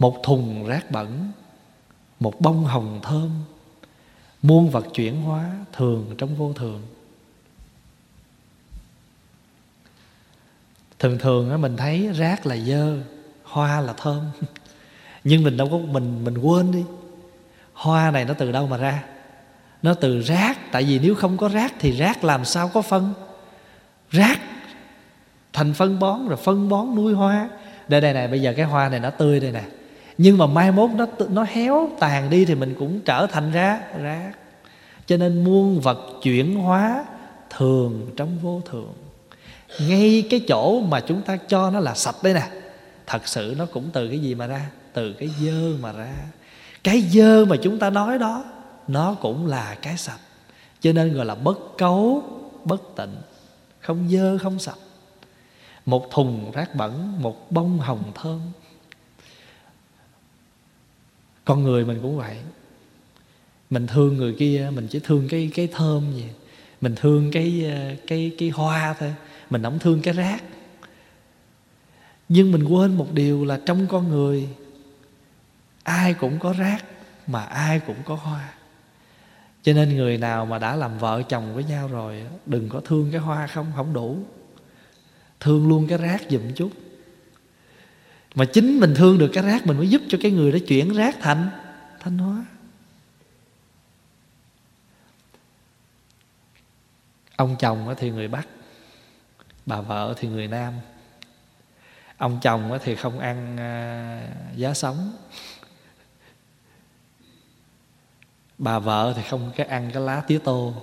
[0.00, 1.32] Một thùng rác bẩn,
[2.20, 3.30] một bông hồng thơm,
[4.42, 6.82] muôn vật chuyển hóa thường trong vô thường.
[10.98, 12.98] Thường thường á, mình thấy rác là dơ,
[13.42, 14.30] hoa là thơm.
[15.24, 16.84] Nhưng mình đâu có, mình mình quên đi.
[17.72, 19.04] Hoa này nó từ đâu mà ra?
[19.82, 23.14] Nó từ rác, tại vì nếu không có rác thì rác làm sao có phân?
[24.10, 24.40] Rác,
[25.52, 27.48] thành phân bón, rồi phân bón nuôi hoa.
[27.88, 29.64] Đây đây này bây giờ cái hoa này nó tươi đây nè
[30.22, 33.80] nhưng mà mai mốt nó nó héo tàn đi thì mình cũng trở thành ra
[34.02, 34.32] rác.
[35.06, 37.04] Cho nên muôn vật chuyển hóa
[37.50, 38.92] thường trong vô thường.
[39.80, 42.48] Ngay cái chỗ mà chúng ta cho nó là sạch đây nè,
[43.06, 44.70] thật sự nó cũng từ cái gì mà ra?
[44.92, 46.14] Từ cái dơ mà ra.
[46.84, 48.44] Cái dơ mà chúng ta nói đó,
[48.88, 50.20] nó cũng là cái sạch.
[50.80, 52.22] Cho nên gọi là bất cấu,
[52.64, 53.16] bất tịnh.
[53.80, 54.78] Không dơ, không sạch.
[55.86, 58.40] Một thùng rác bẩn, một bông hồng thơm
[61.50, 62.36] con người mình cũng vậy.
[63.70, 66.24] Mình thương người kia, mình chỉ thương cái cái thơm gì.
[66.80, 69.14] Mình thương cái ờ, cái cái hoa thôi.
[69.50, 70.42] Mình không thương cái rác.
[72.28, 74.48] Nhưng mình quên một điều là trong con người,
[75.82, 76.84] ai cũng có rác
[77.26, 78.54] mà ai cũng có hoa.
[79.62, 83.08] Cho nên người nào mà đã làm vợ chồng với nhau rồi đừng có thương
[83.12, 84.18] cái hoa không không đủ.
[85.40, 86.70] Thương luôn cái rác giùm chút
[88.34, 90.94] mà chính mình thương được cái rác, mình mới giúp cho cái người đó chuyển
[90.94, 91.50] rác thành
[92.00, 92.44] thanh hóa.
[97.36, 98.48] Ông chồng thì người bắc,
[99.66, 100.74] bà vợ thì người nam.
[102.16, 105.12] Ông chồng thì không ăn à, giá sống.
[108.58, 110.74] Bà vợ thì không cái ăn cái lá tía tô.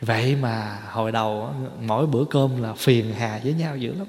[0.00, 4.06] Vậy mà hồi đầu mỗi bữa cơm là phiền hà với nhau dữ lắm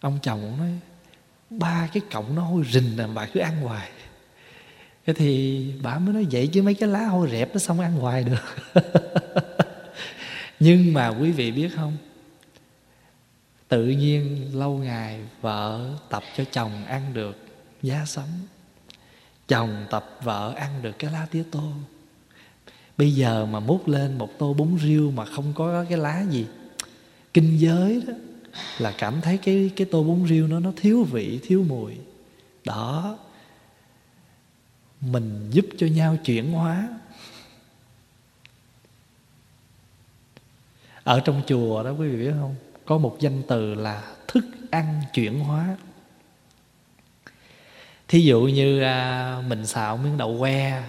[0.00, 0.70] ông chồng cũng nói,
[1.50, 3.90] ba cái cọng nó hôi rình là bà cứ ăn hoài.
[5.06, 7.92] Thế thì bà mới nói, vậy chứ mấy cái lá hôi rẹp nó xong ăn
[7.92, 8.74] hoài được.
[10.60, 11.96] Nhưng mà quý vị biết không?
[13.68, 17.36] Tự nhiên lâu ngày vợ tập cho chồng ăn được
[17.82, 18.28] giá sống.
[19.48, 21.72] Chồng tập vợ ăn được cái lá tía tô.
[22.98, 26.46] Bây giờ mà múc lên một tô bún riêu mà không có cái lá gì,
[27.34, 28.12] kinh giới đó
[28.78, 31.96] là cảm thấy cái cái tô bún riêu nó nó thiếu vị thiếu mùi.
[32.64, 33.18] Đó.
[35.00, 36.88] Mình giúp cho nhau chuyển hóa.
[41.04, 42.54] Ở trong chùa đó quý vị biết không?
[42.84, 45.76] Có một danh từ là thức ăn chuyển hóa.
[48.08, 50.82] Thí dụ như à, mình xào miếng đậu que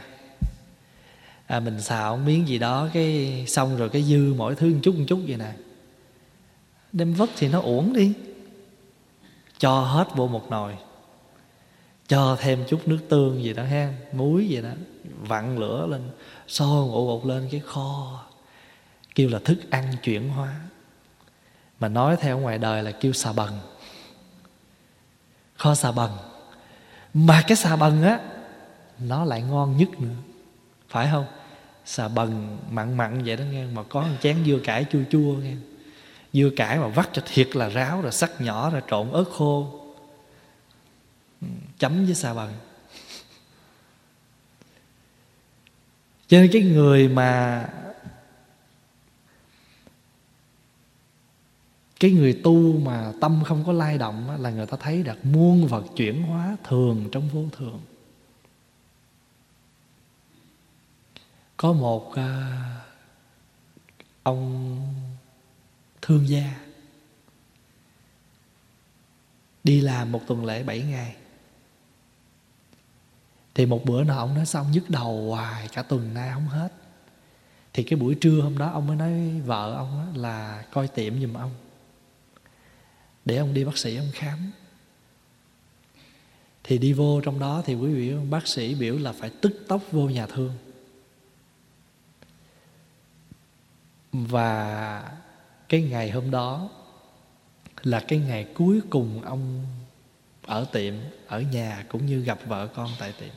[1.47, 4.95] à, mình xào miếng gì đó cái xong rồi cái dư mỗi thứ một chút
[4.95, 5.51] một chút vậy nè
[6.93, 8.13] đem vất thì nó uổng đi.
[9.57, 10.77] Cho hết vô một nồi.
[12.07, 14.69] Cho thêm chút nước tương gì đó ha muối gì đó,
[15.03, 16.01] vặn lửa lên
[16.47, 18.23] sôi ngộ ụt lên cái kho.
[19.15, 20.55] Kêu là thức ăn chuyển hóa.
[21.79, 23.59] Mà nói theo ngoài đời là kêu xà bần.
[25.57, 26.11] Kho xà bần.
[27.13, 28.19] Mà cái xà bần á,
[28.99, 30.15] nó lại ngon nhất nữa.
[30.89, 31.25] Phải không?
[31.85, 35.33] Xà bần mặn mặn vậy đó nghe, mà có một chén dưa cải chua chua
[35.33, 35.53] nghe
[36.33, 39.79] dưa cải mà vắt cho thiệt là ráo, rồi sắc nhỏ, rồi trộn ớt khô.
[41.41, 42.53] Ừ, chấm với xà bần
[46.27, 47.65] cho nên cái người mà,
[51.99, 55.67] cái người tu mà tâm không có lay động là người ta thấy được muôn
[55.67, 57.81] vật chuyển hóa thường trong vô thường.
[61.57, 62.61] Có một à,
[64.23, 64.79] ông
[66.01, 66.59] thương gia.
[69.63, 71.15] Đi làm một tuần lễ bảy ngày.
[73.53, 76.73] Thì một bữa nào ông nói xong nhức đầu hoài, cả tuần nay không hết.
[77.73, 81.33] Thì cái buổi trưa hôm đó ông mới nói vợ ông là coi tiệm giùm
[81.33, 81.51] ông.
[83.25, 84.51] Để ông đi bác sĩ ông khám.
[86.63, 89.81] Thì đi vô trong đó thì quý vị, bác sĩ biểu là phải tức tốc
[89.91, 90.53] vô nhà thương.
[94.11, 95.17] Và
[95.71, 96.69] cái ngày hôm đó
[97.83, 99.65] là cái ngày cuối cùng ông
[100.45, 100.93] ở tiệm,
[101.27, 103.33] ở nhà cũng như gặp vợ con tại tiệm.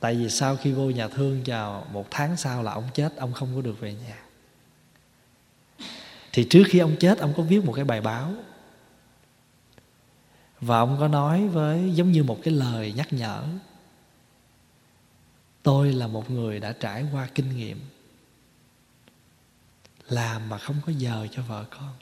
[0.00, 3.32] Tại vì sau khi vô nhà thương vào một tháng sau là ông chết, ông
[3.32, 4.22] không có được về nhà.
[6.32, 8.34] Thì trước khi ông chết, ông có viết một cái bài báo.
[10.60, 13.44] Và ông có nói với, giống như một cái lời nhắc nhở,
[15.62, 17.80] tôi là một người đã trải qua kinh nghiệm
[20.08, 21.92] làm mà không có giờ cho vợ con.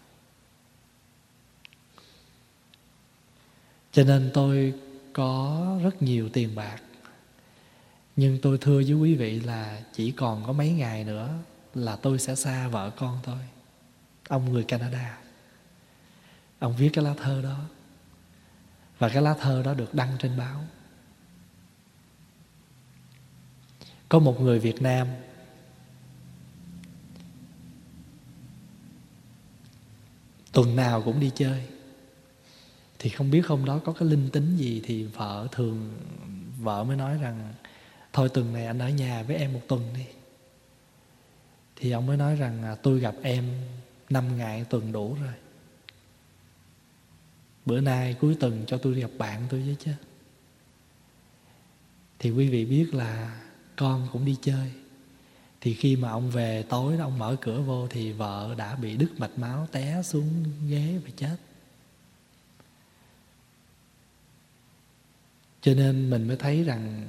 [3.93, 4.75] Cho nên tôi
[5.13, 6.79] có rất nhiều tiền bạc.
[8.17, 11.39] Nhưng tôi thưa với quý vị là chỉ còn có mấy ngày nữa
[11.75, 13.39] là tôi sẽ xa vợ con tôi
[14.29, 15.19] ông người canada.
[16.59, 17.59] Ông viết cái lá thơ đó.
[18.99, 20.65] Và cái lá thơ đó được đăng trên báo.
[24.09, 25.09] Có một người việt nam
[30.53, 31.63] tuần nào cũng đi chơi.
[32.99, 35.93] Thì không biết hôm đó có cái linh tính gì thì vợ thường,
[36.59, 37.55] vợ mới nói rằng,
[38.13, 40.05] thôi tuần này anh ở nhà với em một tuần đi.
[41.77, 43.45] Thì ông mới nói rằng à, tôi gặp em
[44.11, 45.35] năm ngày, tuần đủ rồi.
[47.67, 49.93] Bữa nay cuối tuần cho tôi đi gặp bạn tôi với chứ.
[52.19, 53.41] Thì quý vị biết là
[53.77, 54.73] con cũng đi chơi
[55.65, 58.97] thì khi mà ông về tối đó, ông mở cửa vô thì vợ đã bị
[58.97, 61.37] đứt mạch máu, té xuống ghế và chết.
[65.61, 67.09] Cho nên mình mới thấy rằng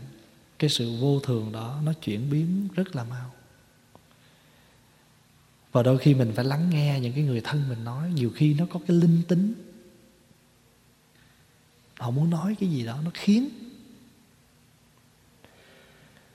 [0.60, 3.34] cái sự vô thường đó nó chuyển biến rất là mau.
[5.72, 8.54] Và đôi khi mình phải lắng nghe những cái người thân mình nói, nhiều khi
[8.54, 9.54] nó có cái linh tính.
[11.98, 13.50] Họ muốn nói cái gì đó nó khiến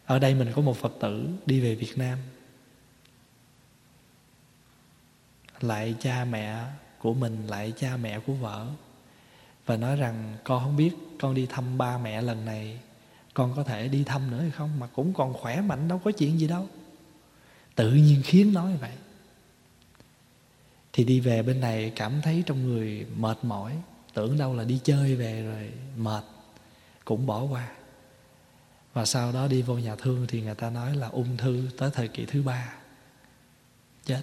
[0.09, 2.19] ở đây mình có một phật tử đi về việt nam.
[5.61, 6.65] Lại cha mẹ
[6.99, 8.67] của mình, lại cha mẹ của vợ.
[9.67, 10.91] Và nói rằng, con không biết
[11.21, 12.79] con đi thăm ba mẹ lần này,
[13.35, 14.81] con có thể đi thăm nữa hay không?
[14.81, 16.69] Mà cũng còn khỏe mạnh, đâu có chuyện gì đâu.
[17.75, 18.93] Tự nhiên khiến nói vậy.
[20.93, 23.77] Thì đi về bên này cảm thấy trong người mệt mỏi,
[24.15, 26.25] tưởng đâu là đi chơi về rồi mệt,
[27.05, 27.69] cũng bỏ qua
[28.99, 31.91] và sau đó đi vô nhà thương thì người ta nói là ung thư tới
[31.95, 32.75] thời kỳ thứ ba.
[34.05, 34.23] Chết.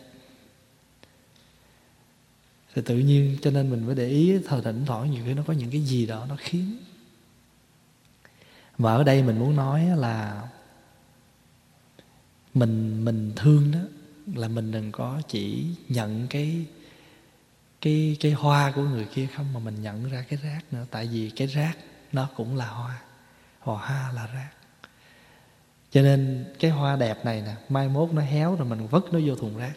[2.73, 5.43] Thì tự nhiên cho nên mình mới để ý thời thỉnh thoảng nhiều khi nó
[5.47, 6.77] có những cái gì đó nó khiến.
[8.77, 10.47] Và ở đây mình muốn nói là
[12.53, 13.79] mình mình thương đó
[14.33, 16.65] là mình đừng có chỉ nhận cái
[17.81, 20.85] cái cái hoa của người kia không, mà mình nhận ra cái rác nữa.
[20.91, 21.77] Tại vì cái rác
[22.11, 23.01] nó cũng là hoa.
[23.59, 24.54] Hoa hoa là rác
[25.95, 29.19] cho nên cái hoa đẹp này nè, mai mốt nó héo rồi mình vứt nó
[29.25, 29.73] vô thùng rác.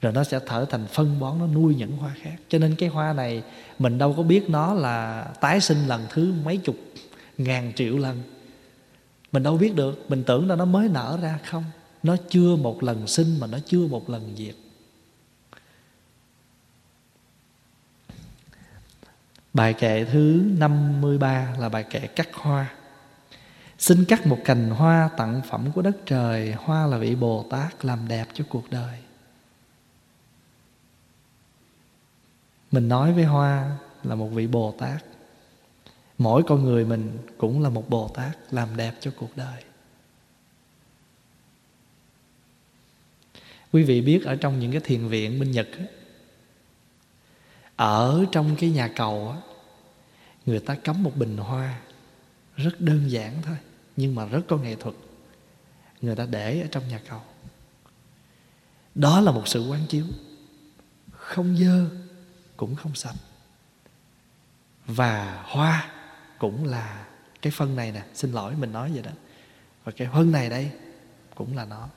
[0.00, 2.34] Rồi nó sẽ thở thành phân bón, nó nuôi những hoa khác.
[2.48, 3.42] Cho nên cái hoa này
[3.78, 6.76] mình đâu có biết nó là tái sinh lần thứ mấy chục,
[7.38, 8.22] ngàn triệu lần.
[9.32, 11.64] Mình đâu biết được, mình tưởng là nó mới nở ra không.
[12.02, 14.54] Nó chưa một lần sinh mà nó chưa một lần diệt.
[19.54, 22.77] Bài kệ thứ 53 là bài kệ cắt hoa.
[23.78, 26.52] Xin cắt một cành hoa tặng phẩm của đất trời.
[26.52, 28.98] Hoa là vị Bồ Tát làm đẹp cho cuộc đời.
[32.70, 35.04] Mình nói với hoa là một vị Bồ Tát.
[36.18, 39.62] Mỗi con người mình cũng là một Bồ Tát làm đẹp cho cuộc đời.
[43.72, 45.68] Quý vị biết ở trong những cái thiền viện bên Nhật
[47.76, 49.34] Ở trong cái nhà cầu
[50.46, 51.80] Người ta cắm một bình hoa
[52.56, 53.56] Rất đơn giản thôi.
[53.98, 54.94] Nhưng mà rất có nghệ thuật.
[56.00, 57.20] Người ta để ở trong nhà cầu.
[58.94, 60.04] Đó là một sự quán chiếu.
[61.12, 61.90] Không dơ
[62.56, 63.14] Cũng không sạch.
[64.86, 65.92] Và hoa
[66.38, 67.06] Cũng là
[67.42, 68.02] cái phân này nè.
[68.14, 69.10] Xin lỗi mình nói vậy đó.
[69.84, 70.70] Và cái phân này đây
[71.34, 71.88] Cũng là nó.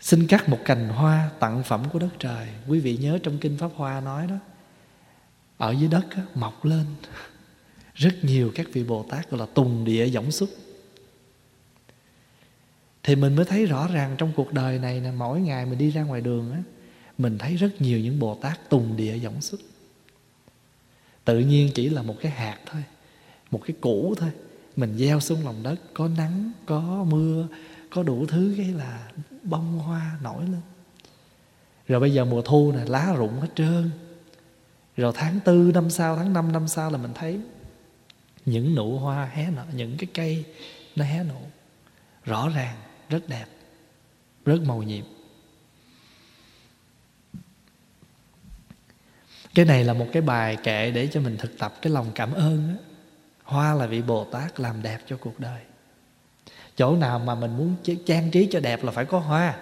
[0.00, 2.48] Xin cắt một cành hoa tặng phẩm của đất trời.
[2.68, 4.36] Quý vị nhớ trong Kinh Pháp Hoa nói đó
[5.58, 6.86] ở dưới đất á, mọc lên.
[7.96, 10.50] rất nhiều các vị bồ tát gọi là tùng địa dõng xuất.
[13.02, 15.90] Thì mình mới thấy rõ ràng trong cuộc đời này nè, mỗi ngày mình đi
[15.90, 16.62] ra ngoài đường á,
[17.18, 19.60] mình thấy rất nhiều những bồ tát tùng địa dõng xuất.
[21.24, 22.82] Tự nhiên chỉ là một cái hạt thôi,
[23.50, 24.30] một cái củ thôi.
[24.76, 27.46] Mình gieo xuống lòng đất, có nắng, có mưa,
[27.90, 29.10] có đủ thứ cái là
[29.42, 30.60] bông hoa nổi lên.
[31.88, 33.90] Rồi bây giờ mùa thu này lá rụng hết trơn.
[34.96, 37.40] Rồi tháng tư năm sau, tháng năm năm sau là mình thấy
[38.46, 40.44] những nụ hoa hé nở, những cái cây
[40.96, 41.40] nó hé nụ.
[42.24, 42.76] Rõ ràng,
[43.08, 43.46] rất đẹp,
[44.44, 45.04] rất màu nhiệm.
[49.54, 52.32] Cái này là một cái bài kệ để cho mình thực tập cái lòng cảm
[52.32, 52.80] ơn đó.
[53.44, 55.60] hoa là vị bồ tát làm đẹp cho cuộc đời.
[56.76, 57.76] Chỗ nào mà mình muốn
[58.06, 59.56] trang trí cho đẹp là phải có hoa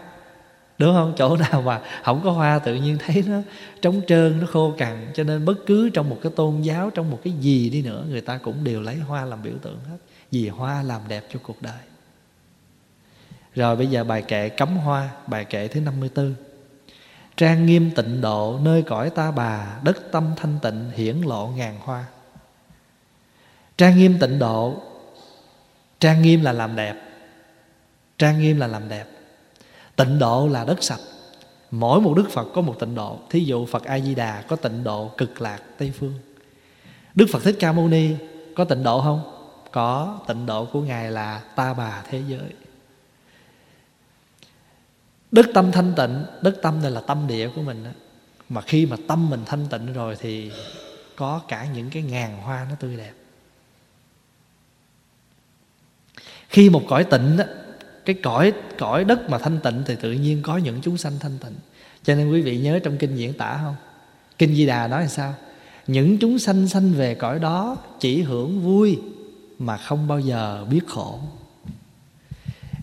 [0.79, 1.15] đúng không?
[1.17, 3.39] Chỗ nào mà không có hoa tự nhiên thấy nó
[3.83, 5.11] trống trơn, nó khô cằn.
[5.15, 8.05] Cho nên bất cứ trong một cái tôn giáo, trong một cái gì đi nữa,
[8.09, 9.97] người ta cũng đều lấy hoa làm biểu tượng hết.
[10.31, 11.81] Vì hoa làm đẹp cho cuộc đời.
[13.55, 16.35] Rồi bây giờ bài kệ cấm hoa, bài kệ thứ 54
[17.37, 21.79] Trang nghiêm tịnh độ, nơi cõi ta bà, Đất tâm thanh tịnh, hiển lộ ngàn
[21.81, 22.05] hoa.
[23.77, 24.83] Trang nghiêm tịnh độ,
[26.01, 26.95] Trang nghiêm là làm đẹp.
[28.19, 29.07] Trang nghiêm là làm đẹp.
[29.97, 31.01] Tịnh độ là đất sạch.
[31.71, 33.19] Mỗi một Đức Phật có một tịnh độ.
[33.31, 36.15] Thí dụ Phật A-di-đà có tịnh độ cực lạc Tây Phương.
[37.15, 38.11] Đức Phật Thích Ca Mâu Ni
[38.57, 39.23] có tịnh độ không?
[39.73, 40.21] Có.
[40.27, 42.51] Tịnh độ của Ngài là ta bà thế giới.
[45.33, 47.91] Đức tâm thanh tịnh Đức tâm này là tâm địa của mình đó.
[48.49, 50.53] Mà khi mà tâm mình thanh tịnh rồi Thì
[51.17, 53.13] có cả những cái ngàn hoa nó tươi đẹp.
[56.49, 57.45] Khi một cõi tịnh đó,
[58.05, 61.39] cái cõi cõi đất mà thanh tịnh Thì tự nhiên có những chúng sanh thanh
[61.39, 61.55] tịnh.
[62.05, 63.77] Cho nên quý vị nhớ trong kinh diễn tả không?
[64.39, 65.35] Kinh Di Đà nói là sao?
[65.87, 68.99] Những chúng sanh sanh về cõi đó Chỉ hưởng vui
[69.59, 71.19] Mà không bao giờ biết khổ.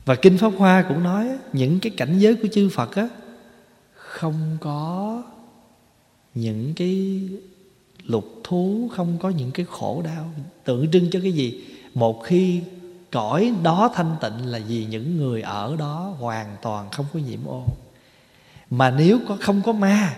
[0.06, 3.10] Và kinh pháp hoa cũng nói, những cái cảnh giới của chư phật á,
[3.94, 5.24] không có
[6.36, 7.22] những cái
[8.06, 10.34] lục thú, không có những cái khổ đau.
[10.64, 11.64] Tượng trưng cho cái gì?
[11.94, 12.62] Một khi
[13.12, 17.46] cõi đó thanh tịnh là vì những người ở đó hoàn toàn không có nhiễm
[17.46, 17.64] ô.
[18.70, 20.16] Mà nếu có, không có ma,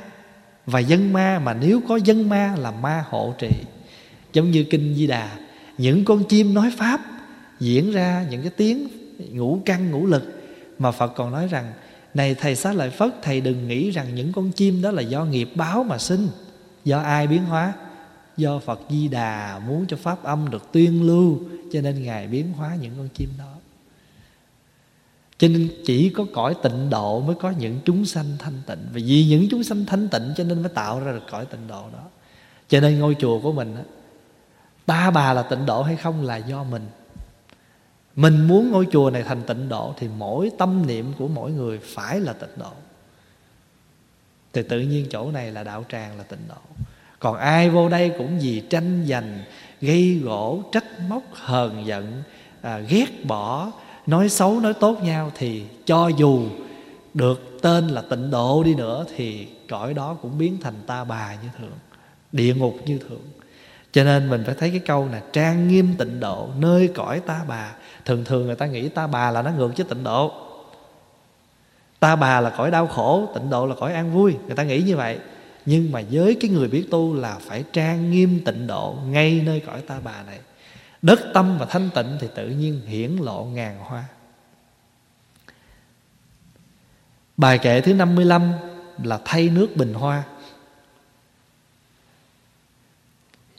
[0.66, 3.52] và dân ma, mà nếu có dân ma là ma hộ trì.
[4.34, 5.30] Giống như kinh di đà,
[5.78, 7.02] những con chim nói pháp
[7.60, 8.88] diễn ra những cái tiếng
[9.32, 10.24] ngũ căn ngũ lực,
[10.80, 11.74] mà Phật còn nói rằng,
[12.14, 15.26] này thầy xá lợi Phất, thầy đừng nghĩ rằng những con chim đó là do
[15.26, 16.28] nghiệp báo mà sinh,
[16.86, 17.74] do ai biến hóa
[18.38, 21.40] do Phật Di Đà muốn cho pháp âm được tuyên lưu,
[21.72, 23.54] cho nên ngài biến hóa những con chim đó.
[25.38, 28.80] Cho nên chỉ có cõi tịnh độ mới có những chúng sanh thanh tịnh.
[28.86, 31.68] Và vì những chúng sanh thanh tịnh cho nên mới tạo ra được cõi tịnh
[31.68, 32.04] độ đó.
[32.70, 33.76] Cho nên ngôi chùa của mình
[34.86, 36.88] Ta bà là tịnh độ hay không là do mình.
[38.16, 41.80] Mình muốn ngôi chùa này thành tịnh độ Thì mỗi tâm niệm của mỗi người
[41.80, 42.72] phải là tịnh độ.
[44.54, 46.86] Thì tự nhiên chỗ này là đạo tràng là tịnh độ.
[47.24, 49.40] Còn ai vô đây cũng vì tranh giành
[49.82, 52.24] Gây gỗ, trách móc, hờn giận
[52.62, 53.72] à, Ghét bỏ,
[54.08, 56.42] nói xấu, nói tốt nhau Thì cho dù
[57.14, 61.34] được tên là tịnh độ đi nữa Thì cõi đó cũng biến thành ta bà
[61.34, 61.78] như thường
[62.34, 63.22] Địa ngục như thường.
[63.92, 67.42] Cho nên mình phải thấy cái câu là trang nghiêm tịnh độ nơi cõi ta
[67.48, 67.72] bà.
[68.06, 70.32] Thường thường người ta nghĩ ta bà là nó ngược với tịnh độ.
[72.00, 74.36] Ta bà là cõi đau khổ tịnh độ là cõi an vui.
[74.46, 75.20] Người ta nghĩ như vậy
[75.66, 79.60] nhưng mà với cái người biết tu là phải trang nghiêm tịnh độ ngay nơi
[79.60, 80.40] cõi ta bà này.
[81.02, 84.06] Đất tâm và thanh tịnh thì tự nhiên hiển lộ ngàn hoa.
[87.38, 88.54] Bài kệ thứ 55
[89.04, 90.24] là thay nước bình hoa.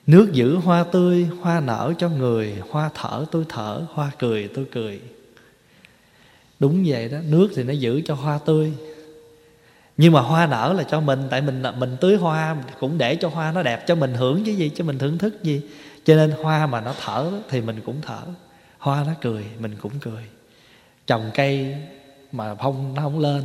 [0.06, 4.66] Nước giữ hoa tươi, hoa nở cho người Hoa thở tôi thở, hoa cười tôi
[4.72, 5.00] cười.
[6.58, 8.72] Đúng vậy đó, nước thì nó giữ cho hoa tươi
[9.96, 13.28] nhưng mà hoa nở là cho mình Tại mình mình tưới hoa cũng để cho
[13.28, 15.62] hoa nó đẹp Cho mình hưởng chứ gì, cho mình thưởng thức gì.
[16.04, 18.20] Cho nên hoa mà nó thở thì mình cũng thở.
[18.78, 20.24] Hoa nó cười, mình cũng cười.
[21.06, 21.76] Trồng cây
[22.32, 23.42] mà phong nó không lên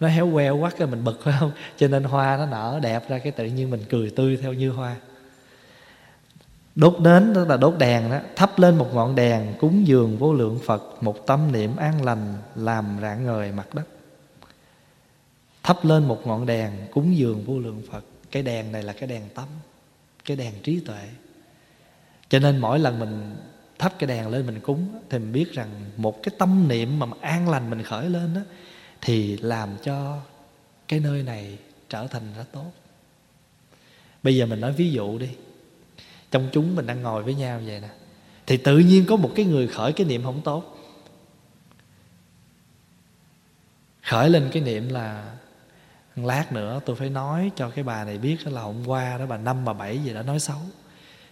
[0.00, 1.52] Nó héo queo quá cái mình bực phải không?
[1.76, 4.70] Cho nên hoa nó nở đẹp ra cái tự nhiên mình cười tươi theo như
[4.70, 4.96] hoa.
[6.74, 8.18] Đốt nến tức là đốt đèn đó.
[8.36, 12.34] Thắp lên một ngọn đèn cúng dường vô lượng Phật Một tâm niệm an lành
[12.54, 13.84] làm rạng ngời mặt đất.
[15.62, 18.04] Thắp lên một ngọn đèn cúng dường vô lượng Phật.
[18.30, 19.48] Cái đèn này là cái đèn tâm
[20.24, 21.08] Cái đèn trí tuệ.
[22.28, 23.36] Cho nên mỗi lần mình
[23.78, 27.06] thắp cái đèn lên mình cúng Thì mình biết rằng một cái tâm niệm mà
[27.20, 28.40] an lành mình khởi lên đó
[29.00, 30.20] Thì làm cho
[30.88, 31.58] cái nơi này
[31.88, 32.72] trở thành rất tốt.
[34.22, 35.28] Bây giờ mình nói ví dụ đi.
[36.30, 37.88] Trong chúng mình đang ngồi với nhau vậy nè,
[38.46, 40.76] thì tự nhiên có một cái người khởi cái niệm không tốt.
[44.02, 45.36] Khởi lên cái niệm là
[46.26, 49.36] lát nữa tôi phải nói cho cái bà này biết là hôm qua đó bà
[49.36, 50.58] năm bà bảy gì đã nói xấu.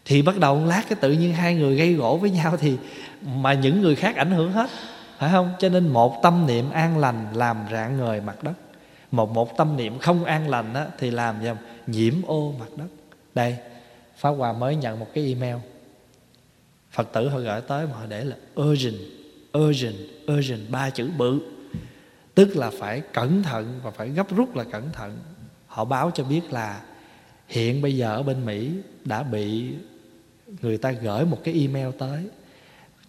[0.04, 2.76] Thì bắt đầu lát cái tự nhiên hai người gây gỗ với nhau thì
[3.22, 4.70] mà những người khác ảnh hưởng hết
[5.18, 5.52] phải không?
[5.58, 8.52] Cho nên một tâm niệm an lành làm rạng ngời mặt đất.
[9.10, 11.50] Một một tâm niệm không an lành á, thì làm gì
[11.86, 12.88] nhiễm ô mặt đất.
[13.34, 13.56] Đây
[14.16, 15.56] pháp hòa mới nhận một cái email.
[16.90, 18.96] Phật tử họ gửi tới mà họ để là urgent
[19.58, 19.96] urgent
[20.32, 21.40] urgent ba chữ bự
[22.38, 25.18] tức là phải cẩn thận và phải gấp rút là cẩn thận.
[25.66, 26.80] Họ báo cho biết là
[27.48, 28.70] hiện bây giờ ở bên mỹ
[29.04, 29.74] đã bị
[30.62, 32.24] người ta gửi một cái email tới.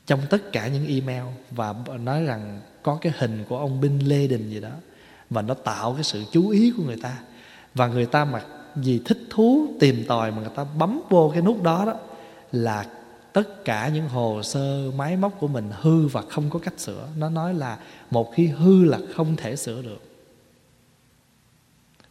[0.05, 4.49] Trong tất cả những email và nói rằng có cái hình của ông Bin đình
[4.49, 4.71] gì đó
[5.29, 7.17] và nó tạo cái sự chú ý của người ta.
[7.75, 8.41] Và người ta mà
[8.75, 11.95] vì thích thú tìm tòi mà người ta bấm vô cái nút đó đó
[12.51, 12.85] là
[13.33, 17.07] tất cả những hồ sơ máy móc của mình hư và không có cách sửa.
[17.17, 17.77] Nó nói là
[18.11, 20.01] một khi hư là không thể sửa được.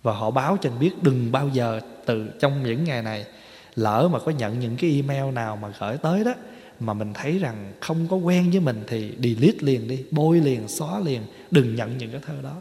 [0.02, 3.26] Và họ báo cho anh biết đừng bao giờ từ trong những ngày này
[3.74, 6.34] lỡ mà có nhận những cái email nào mà gửi tới đó
[6.80, 10.68] mà mình thấy rằng không có quen với mình thì delete liền đi, bôi liền,
[10.68, 12.54] xóa liền, đừng nhận những cái thơ đó.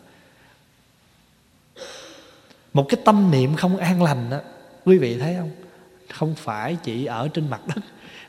[2.74, 4.40] Một cái tâm niệm không an lành đó
[4.86, 5.52] quý vị thấy không?
[6.14, 7.82] Không phải chỉ ở trên mặt đất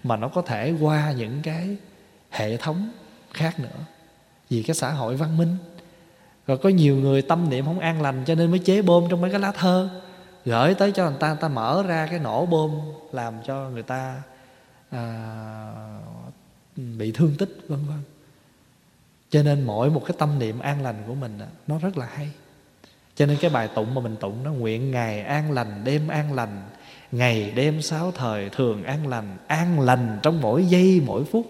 [0.02, 1.76] mà nó có thể qua những cái
[2.30, 2.90] hệ thống
[3.32, 3.78] khác nữa.
[4.50, 5.56] Vì cái xã hội văn minh.
[6.46, 9.20] Rồi có nhiều người tâm niệm không an lành cho nên mới chế bom trong
[9.20, 9.90] mấy cái lá thơ.
[10.44, 12.80] Gửi tới cho người ta người ta mở ra cái nổ bom
[13.12, 14.22] làm cho người ta
[14.90, 15.02] à,
[16.76, 17.98] bị thương tích vân vân.
[19.30, 22.30] Cho nên mỗi một cái tâm niệm an lành của mình nó rất là hay.
[23.14, 26.32] Cho nên cái bài tụng mà mình tụng nó nguyện ngày an lành đêm an
[26.32, 26.62] lành
[27.12, 31.46] ngày đêm sáu thời thường an lành an lành trong mỗi giây, mỗi phút.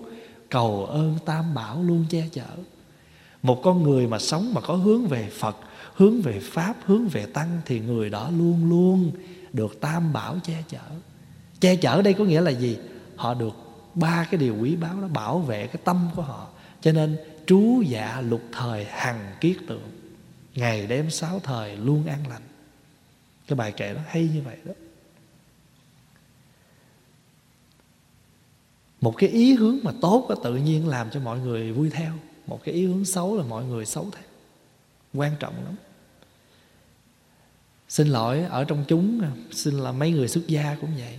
[0.50, 2.56] Cầu ơn tam bảo luôn che chở.
[3.42, 5.56] Một con người mà sống mà có hướng về phật,
[5.94, 9.10] hướng về pháp, hướng về tăng thì người đó luôn luôn
[9.52, 10.78] được tam bảo che chở.
[11.60, 12.78] Che chở đây có nghĩa là gì?
[13.16, 13.56] Họ được
[13.94, 16.48] ba cái điều quý báu đó, bảo vệ cái tâm của họ.
[16.80, 17.16] Cho nên
[17.46, 19.90] trú dạ lục thời hằng kiết tượng.
[20.54, 22.42] Ngày đêm sáu thời luôn an lành.
[23.48, 24.72] Cái bài kệ đó hay như vậy đó.
[29.00, 32.12] Một cái ý hướng mà tốt đó, tự nhiên làm cho mọi người vui theo.
[32.46, 34.24] Một cái ý hướng xấu là mọi người xấu theo.
[35.14, 35.74] Quan trọng lắm.
[37.88, 41.18] Xin lỗi ở trong chúng xin là mấy người xuất gia cũng vậy.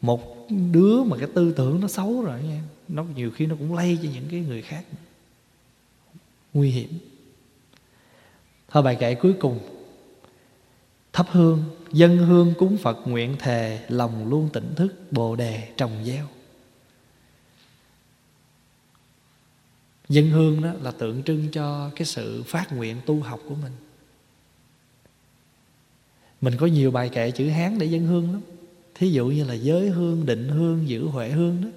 [0.00, 3.74] Một đứa mà cái tư tưởng nó xấu rồi nha nó nhiều khi nó cũng
[3.74, 4.84] lây cho những cái người khác.
[6.54, 6.98] Nguy hiểm.
[8.68, 9.58] Thôi bài kệ cuối cùng.
[11.12, 16.04] Thắp hương dân hương cúng phật nguyện thề, lòng luôn tỉnh thức, bồ đề trồng
[16.04, 16.26] gieo.
[20.08, 23.72] Dân hương đó là tượng trưng cho cái sự phát nguyện tu học của mình.
[26.40, 28.40] Mình có nhiều bài kệ chữ hán để dân hương lắm.
[28.94, 31.68] Thí dụ như là giới hương, định hương, giữ huệ hương đó.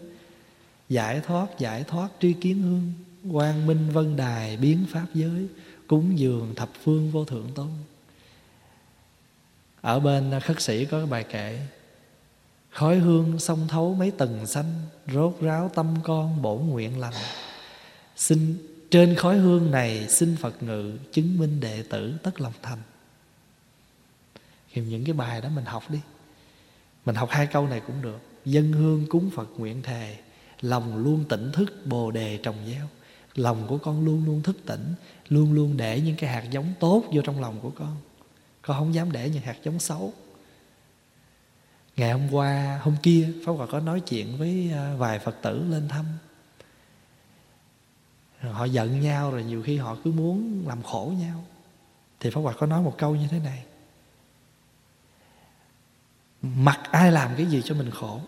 [0.90, 2.94] Giải thoát giải thoát, tri kiến hương.
[3.34, 5.48] Quang minh vân đài, biến pháp giới.
[5.88, 7.68] Cúng dường thập phương vô thượng tôn
[9.86, 11.60] ở bên khất sĩ có cái bài kệ,
[12.72, 14.74] khói hương sông thấu mấy tầng xanh,
[15.14, 17.14] rốt ráo tâm con bổ nguyện lành.
[18.16, 18.58] Xin
[18.92, 22.78] trên khói hương này xin phật ngự chứng minh đệ tử tất lòng thành.
[24.74, 26.00] Thì những cái bài đó mình học đi.
[27.06, 28.20] Mình học hai câu này cũng được.
[28.46, 30.18] Dân hương cúng phật nguyện thề,
[30.62, 32.88] lòng luôn tỉnh thức bồ đề trồng gieo.
[33.36, 34.94] Lòng của con luôn luôn thức tỉnh,
[35.30, 37.98] luôn luôn để những cái hạt giống tốt vô trong lòng của con
[38.66, 40.14] con không dám để những hạt giống xấu.
[41.98, 45.66] Ngày hôm qua, hôm kia, pháp hòa có nói chuyện với à, vài phật tử
[45.70, 46.06] lên thăm.
[48.40, 51.44] Họ giận nhau, rồi nhiều khi họ cứ muốn làm khổ nhau.
[52.20, 53.64] Thì pháp hòa có nói một câu như thế này.
[56.42, 58.20] Mặc ai làm cái gì cho mình khổ,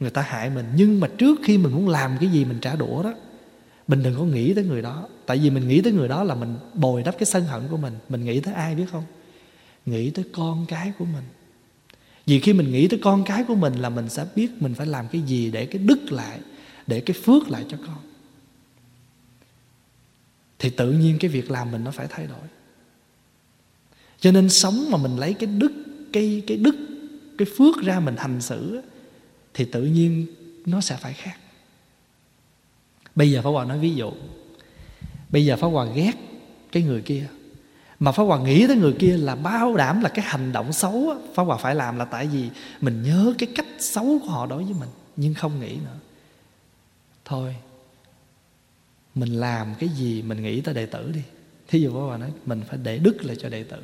[0.00, 0.66] người ta hại mình.
[0.74, 3.14] Nhưng mà trước khi mình muốn làm cái gì mình trả đũa đó,
[3.88, 5.08] mình đừng có nghĩ tới người đó.
[5.26, 7.76] Tại vì mình nghĩ tới người đó là mình bồi đắp cái sân hận của
[7.76, 7.98] mình.
[8.08, 9.04] Mình nghĩ tới ai biết không?
[9.86, 11.24] Nghĩ tới con cái của mình.
[12.26, 14.86] Vì khi mình nghĩ tới con cái của mình là mình sẽ biết mình phải
[14.86, 16.40] làm cái gì để cái đức lại,
[16.86, 17.98] để cái phước lại cho con.
[20.58, 22.48] Thì tự nhiên cái việc làm mình nó phải thay đổi.
[24.20, 25.72] Cho nên sống mà mình lấy cái đức,
[26.12, 26.76] cái cái đức,
[27.38, 28.80] cái phước ra mình hành xử
[29.54, 30.26] thì tự nhiên
[30.66, 31.38] nó sẽ phải khác.
[33.14, 34.12] Bây giờ pháp hòa nói ví dụ.
[35.30, 36.12] Bây giờ pháp hòa ghét
[36.72, 37.26] cái người kia
[37.98, 41.14] mà pháp hòa nghĩ tới người kia là bao đảm là cái hành động xấu
[41.34, 42.50] pháp hòa phải làm là tại vì
[42.80, 45.98] mình nhớ cái cách xấu của họ đối với mình, nhưng không nghĩ nữa.
[47.24, 47.56] Thôi,
[49.14, 51.22] mình làm cái gì mình nghĩ tới đệ tử đi.
[51.68, 53.82] Thí dụ pháp hòa nói, mình phải để đức lại cho đệ tử.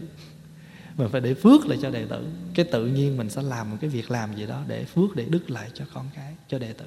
[0.97, 2.29] Mình phải để phước lại cho đệ tử.
[2.55, 5.25] Cái tự nhiên mình sẽ làm một cái việc làm gì đó để phước, để
[5.25, 6.85] đức lại cho con cái, cho đệ tử.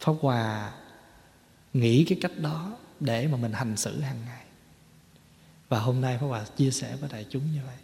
[0.00, 0.72] Pháp hòa
[1.72, 4.45] nghĩ cái cách đó để mà mình hành xử hàng ngày
[5.68, 7.76] và hôm nay pháp hòa chia sẻ với đại chúng như vậy.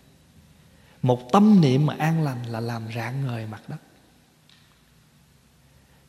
[1.03, 3.77] Một tâm niệm mà an lành là làm rạng ngời mặt đất.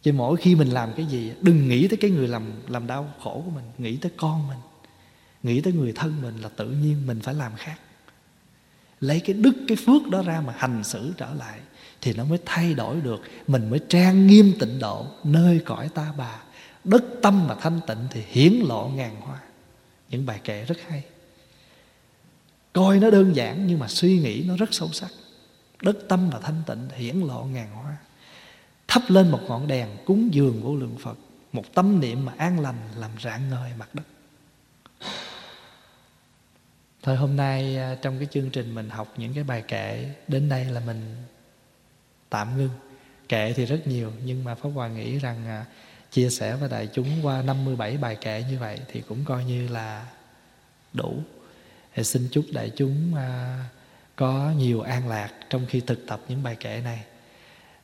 [0.02, 3.14] Chứ mỗi khi mình làm cái gì, đừng nghĩ tới cái người làm làm đau
[3.24, 4.58] khổ của mình, nghĩ tới con mình,
[5.44, 7.76] nghĩ tới người thân mình là tự nhiên mình phải làm khác.
[9.00, 11.60] Lấy cái đức, cái phước đó ra mà hành xử trở lại
[12.02, 13.22] thì nó mới thay đổi được.
[13.48, 16.44] Mình mới trang nghiêm tịnh độ, nơi cõi ta bà.
[16.84, 19.40] Đất tâm mà thanh tịnh thì hiển lộ ngàn hoa.
[20.10, 21.04] Những bài kệ rất hay
[22.74, 25.12] coi nó đơn giản nhưng mà suy nghĩ nó rất sâu sắc.
[25.82, 27.98] Đất tâm và thanh tịnh hiển lộ ngàn hoa.
[28.88, 31.18] Thắp lên một ngọn đèn cúng dường vô lượng phật,
[31.52, 34.04] một tâm niệm mà an lành làm rạng ngời mặt đất.
[37.04, 40.50] Thôi hôm nay à, trong cái chương trình mình học những cái bài kệ, đến
[40.50, 41.16] đây là mình
[42.30, 42.70] tạm ngưng.
[43.30, 45.66] Kệ thì rất nhiều, nhưng mà pháp hòa nghĩ rằng à,
[46.12, 49.68] chia sẻ với đại chúng qua 57 bài kệ như vậy thì cũng coi như
[49.68, 50.06] là
[50.94, 51.24] đủ
[51.95, 53.65] thì xin chúc đại chúng à,
[54.15, 57.03] có nhiều an lạc trong khi thực tập những bài kệ này.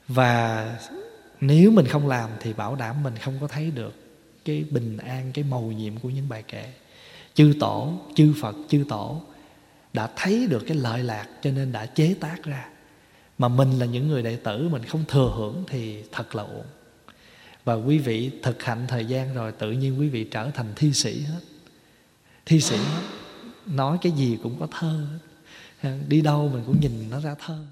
[0.07, 0.65] Và
[1.41, 3.94] nếu mình không làm thì bảo đảm mình không có thấy được
[4.45, 6.73] cái bình an cái màu nhiệm của những bài kệ
[7.34, 9.22] chư tổ chư phật chư tổ
[9.94, 12.69] đã thấy được cái lợi lạc cho nên đã chế tác ra.
[13.38, 16.65] Mà mình là những người đệ tử mình không thừa hưởng thì thật là uổng.
[17.65, 20.94] Và quý vị thực hành thời gian rồi tự nhiên quý vị trở thành thi
[20.94, 21.40] sĩ hết.
[22.45, 23.02] Thi sĩ hết
[23.70, 25.08] nói cái gì cũng có thơ.
[26.08, 27.66] Đi đâu mình cũng nhìn nó ra thơ.